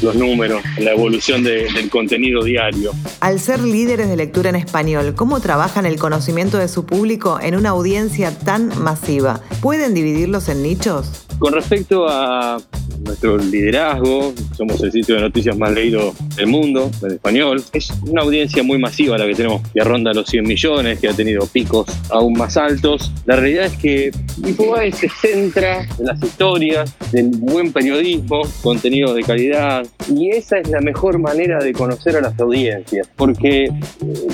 los, 0.02 0.14
números, 0.14 0.62
la 0.78 0.92
evolución 0.92 1.42
del 1.42 1.90
contenido 1.90 2.42
diario. 2.42 2.92
Al 3.20 3.38
ser 3.40 3.60
líderes 3.60 4.08
de 4.08 4.16
lectura 4.16 4.50
en 4.50 4.56
español, 4.56 5.14
¿cómo 5.14 5.40
trabajan 5.40 5.86
el 5.86 5.96
conocimiento 5.96 6.58
de 6.58 6.68
su 6.68 6.86
público 6.86 7.38
en 7.40 7.54
una 7.54 7.70
audiencia 7.70 8.36
tan 8.38 8.70
masiva? 8.82 9.40
¿Pueden 9.60 9.94
dividirlos 9.94 10.48
en 10.48 10.62
nichos? 10.62 11.26
Con 11.38 11.52
respecto 11.52 12.06
a 12.08 12.58
nuestro 13.04 13.38
liderazgo, 13.38 14.32
somos 14.56 14.82
el 14.82 14.92
sitio 14.92 15.16
de 15.16 15.22
noticias 15.22 15.56
más 15.56 15.72
leído 15.72 16.14
del 16.36 16.46
mundo, 16.46 16.90
en 17.02 17.12
español. 17.12 17.62
Es 17.72 17.92
una 18.06 18.22
audiencia 18.22 18.62
muy 18.62 18.78
masiva 18.78 19.18
la 19.18 19.26
que 19.26 19.34
tenemos, 19.34 19.62
que 19.72 19.82
ronda 19.82 20.12
los 20.12 20.28
100 20.28 20.44
millones, 20.44 20.98
que 20.98 21.08
ha 21.08 21.12
tenido 21.12 21.46
picos 21.46 21.86
aún 22.10 22.34
más 22.34 22.56
altos. 22.56 23.12
La 23.26 23.36
realidad 23.36 23.66
es 23.66 23.76
que 23.76 24.10
Infobae 24.44 24.92
se 24.92 25.08
centra 25.08 25.82
en 25.98 26.06
las 26.06 26.22
historias, 26.22 26.94
del 27.12 27.28
buen 27.28 27.72
periodismo, 27.72 28.42
contenido 28.62 29.14
de 29.14 29.22
calidad, 29.22 29.86
y 30.08 30.30
esa 30.30 30.58
es 30.58 30.68
la 30.68 30.80
mejor 30.80 31.18
manera 31.18 31.62
de 31.62 31.72
conocer 31.72 32.16
a 32.16 32.20
las 32.20 32.38
audiencias, 32.40 33.08
porque 33.16 33.68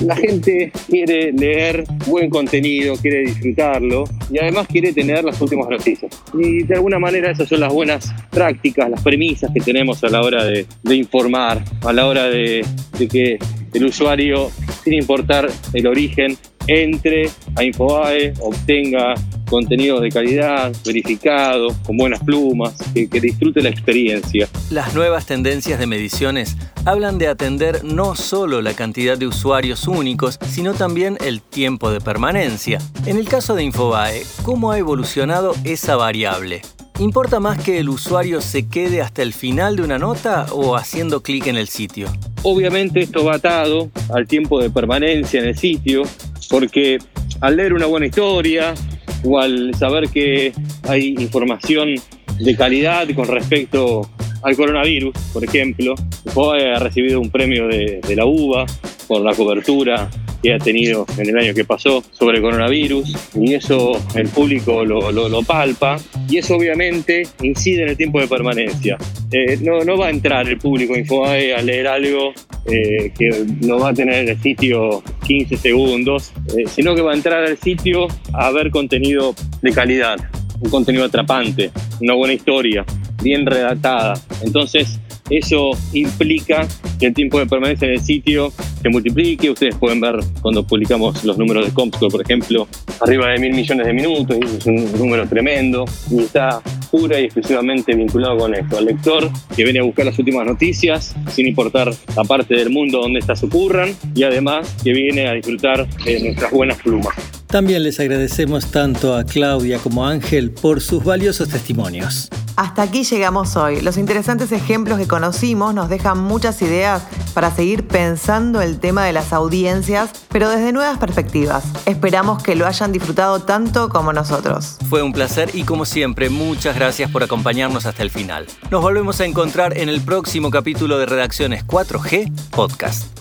la 0.04 0.16
gente 0.16 0.72
quiere 0.88 1.32
leer 1.32 1.84
buen 2.06 2.30
contenido, 2.30 2.96
quiere 2.96 3.20
disfrutarlo 3.20 4.04
y 4.30 4.38
además 4.38 4.66
quiere 4.66 4.92
tener 4.92 5.24
las 5.24 5.40
últimas 5.40 5.68
noticias. 5.68 6.10
Y 6.34 6.62
de 6.64 6.74
alguna 6.74 6.98
manera 6.98 7.30
esas 7.30 7.48
son 7.48 7.60
las 7.60 7.72
buenas 7.72 8.12
prácticas, 8.30 8.90
las 8.90 9.02
premisas 9.02 9.50
que 9.52 9.60
tenemos 9.60 10.02
a 10.04 10.08
la 10.08 10.22
hora 10.22 10.44
de, 10.44 10.66
informar, 10.94 11.62
a 11.82 11.92
la 11.92 12.06
hora 12.06 12.24
de, 12.24 12.64
de 12.98 13.08
que 13.08 13.38
el 13.72 13.84
usuario, 13.84 14.50
sin 14.84 14.94
importar 14.94 15.48
el 15.72 15.86
origen, 15.86 16.36
entre 16.66 17.28
a 17.56 17.64
Infobae, 17.64 18.32
obtenga 18.40 19.14
contenido 19.50 20.00
de 20.00 20.08
calidad, 20.10 20.72
verificado, 20.86 21.74
con 21.84 21.96
buenas 21.96 22.20
plumas, 22.20 22.74
que, 22.94 23.10
que, 23.10 23.20
disfrute 23.20 23.60
la 23.60 23.68
experiencia. 23.68 24.48
Las 24.70 24.94
nuevas 24.94 25.26
tendencias 25.26 25.78
de 25.78 25.86
mediciones 25.86 26.56
hablan 26.84 27.18
de 27.18 27.26
atender 27.26 27.84
no 27.84 28.14
solo 28.14 28.62
la 28.62 28.72
cantidad 28.74 29.18
de 29.18 29.26
usuarios 29.26 29.88
únicos, 29.88 30.38
sino 30.48 30.74
también 30.74 31.18
el 31.20 31.42
tiempo 31.42 31.90
de 31.90 32.00
permanencia. 32.00 32.78
En 33.06 33.16
el 33.18 33.28
caso 33.28 33.54
de 33.54 33.64
Infobae, 33.64 34.22
¿cómo 34.44 34.70
ha 34.70 34.78
evolucionado 34.78 35.54
esa 35.64 35.96
variable? 35.96 36.62
¿Importa 37.00 37.40
más 37.40 37.58
que 37.62 37.78
el 37.78 37.88
usuario 37.88 38.40
se 38.40 38.68
quede 38.68 39.00
hasta 39.00 39.22
el 39.22 39.32
final 39.32 39.74
de 39.74 39.82
una 39.82 39.98
nota 39.98 40.46
o 40.52 40.76
haciendo 40.76 41.22
clic 41.22 41.46
en 41.46 41.56
el 41.56 41.66
sitio? 41.66 42.08
Obviamente 42.42 43.00
esto 43.00 43.24
va 43.24 43.36
atado 43.36 43.90
al 44.14 44.26
tiempo 44.26 44.60
de 44.60 44.70
permanencia 44.70 45.40
en 45.40 45.48
el 45.48 45.56
sitio, 45.56 46.02
porque 46.50 46.98
al 47.40 47.56
leer 47.56 47.72
una 47.72 47.86
buena 47.86 48.06
historia 48.06 48.74
o 49.24 49.38
al 49.38 49.74
saber 49.74 50.08
que 50.08 50.52
hay 50.88 51.14
información 51.18 51.94
de 52.38 52.56
calidad 52.56 53.08
con 53.14 53.28
respecto 53.28 54.08
al 54.42 54.56
coronavirus, 54.56 55.12
por 55.32 55.44
ejemplo, 55.44 55.94
ha 56.34 56.78
recibido 56.78 57.20
un 57.20 57.30
premio 57.30 57.68
de, 57.68 58.00
de 58.06 58.16
la 58.16 58.24
UBA 58.24 58.66
por 59.06 59.20
la 59.22 59.34
cobertura 59.34 60.08
que 60.42 60.54
ha 60.54 60.58
tenido 60.58 61.06
en 61.18 61.28
el 61.28 61.38
año 61.38 61.54
que 61.54 61.64
pasó 61.64 62.02
sobre 62.12 62.38
el 62.38 62.42
coronavirus 62.42 63.16
y 63.34 63.54
eso 63.54 63.92
el 64.14 64.28
público 64.28 64.84
lo, 64.84 65.10
lo, 65.12 65.42
palpa 65.42 65.98
y 66.28 66.38
eso 66.38 66.56
obviamente 66.56 67.22
incide 67.42 67.82
en 67.82 67.88
el 67.90 67.96
tiempo 67.96 68.20
de 68.20 68.28
permanencia. 68.28 68.96
Eh, 69.32 69.58
no, 69.60 69.84
no 69.84 69.96
va 69.96 70.08
a 70.08 70.10
entrar 70.10 70.48
el 70.48 70.58
público 70.58 70.96
Infobae 70.96 71.54
a 71.54 71.62
leer 71.62 71.86
algo 71.86 72.32
eh, 72.66 73.12
que 73.18 73.46
no 73.62 73.78
va 73.78 73.90
a 73.90 73.94
tener 73.94 74.22
en 74.22 74.28
el 74.28 74.42
sitio 74.42 75.02
15 75.26 75.56
segundos, 75.56 76.32
eh, 76.56 76.64
sino 76.66 76.94
que 76.94 77.02
va 77.02 77.12
a 77.12 77.14
entrar 77.14 77.42
al 77.42 77.56
sitio 77.58 78.06
a 78.32 78.50
ver 78.50 78.70
contenido 78.70 79.34
de 79.62 79.72
calidad, 79.72 80.18
un 80.60 80.70
contenido 80.70 81.04
atrapante, 81.04 81.70
una 82.00 82.14
buena 82.14 82.34
historia, 82.34 82.84
bien 83.22 83.46
redactada. 83.46 84.14
Entonces, 84.42 85.00
eso 85.30 85.70
implica 85.92 86.66
que 86.98 87.06
el 87.06 87.14
tiempo 87.14 87.38
de 87.38 87.46
permanencia 87.46 87.86
en 87.86 87.94
el 87.94 88.00
sitio 88.00 88.52
se 88.82 88.88
multiplique. 88.88 89.50
Ustedes 89.50 89.74
pueden 89.76 90.00
ver 90.00 90.16
cuando 90.42 90.66
publicamos 90.66 91.24
los 91.24 91.38
números 91.38 91.66
de 91.66 91.72
Comscore, 91.72 92.10
por 92.10 92.22
ejemplo, 92.22 92.68
arriba 93.00 93.30
de 93.30 93.38
mil 93.38 93.54
millones 93.54 93.86
de 93.86 93.92
minutos, 93.92 94.36
es 94.40 94.66
un 94.66 94.92
número 94.98 95.26
tremendo 95.28 95.84
y 96.10 96.20
está 96.20 96.60
pura 96.90 97.20
y 97.20 97.24
exclusivamente 97.24 97.94
vinculado 97.94 98.38
con 98.38 98.54
esto, 98.54 98.78
al 98.78 98.86
lector 98.86 99.30
que 99.56 99.64
viene 99.64 99.80
a 99.80 99.82
buscar 99.84 100.06
las 100.06 100.18
últimas 100.18 100.46
noticias 100.46 101.14
sin 101.30 101.46
importar 101.46 101.92
la 102.16 102.24
parte 102.24 102.54
del 102.54 102.70
mundo 102.70 103.00
donde 103.00 103.20
estas 103.20 103.42
ocurran 103.42 103.94
y 104.14 104.24
además 104.24 104.76
que 104.82 104.92
viene 104.92 105.28
a 105.28 105.32
disfrutar 105.32 105.88
de 106.04 106.20
nuestras 106.20 106.50
buenas 106.50 106.78
plumas. 106.78 107.39
También 107.50 107.82
les 107.82 107.98
agradecemos 107.98 108.70
tanto 108.70 109.16
a 109.16 109.24
Claudia 109.24 109.78
como 109.78 110.06
a 110.06 110.10
Ángel 110.10 110.52
por 110.52 110.80
sus 110.80 111.02
valiosos 111.02 111.48
testimonios. 111.48 112.28
Hasta 112.54 112.82
aquí 112.82 113.02
llegamos 113.02 113.56
hoy. 113.56 113.80
Los 113.80 113.96
interesantes 113.96 114.52
ejemplos 114.52 114.98
que 114.98 115.08
conocimos 115.08 115.74
nos 115.74 115.88
dejan 115.88 116.18
muchas 116.18 116.62
ideas 116.62 117.02
para 117.34 117.50
seguir 117.50 117.88
pensando 117.88 118.60
el 118.62 118.78
tema 118.78 119.04
de 119.04 119.12
las 119.12 119.32
audiencias, 119.32 120.10
pero 120.28 120.48
desde 120.48 120.72
nuevas 120.72 120.98
perspectivas. 120.98 121.64
Esperamos 121.86 122.40
que 122.40 122.54
lo 122.54 122.68
hayan 122.68 122.92
disfrutado 122.92 123.40
tanto 123.40 123.88
como 123.88 124.12
nosotros. 124.12 124.76
Fue 124.88 125.02
un 125.02 125.12
placer 125.12 125.50
y 125.52 125.64
como 125.64 125.86
siempre, 125.86 126.30
muchas 126.30 126.76
gracias 126.76 127.10
por 127.10 127.24
acompañarnos 127.24 127.84
hasta 127.84 128.04
el 128.04 128.10
final. 128.10 128.46
Nos 128.70 128.80
volvemos 128.80 129.20
a 129.20 129.24
encontrar 129.24 129.76
en 129.76 129.88
el 129.88 130.00
próximo 130.02 130.50
capítulo 130.50 130.98
de 130.98 131.06
Redacciones 131.06 131.66
4G 131.66 132.30
Podcast. 132.50 133.20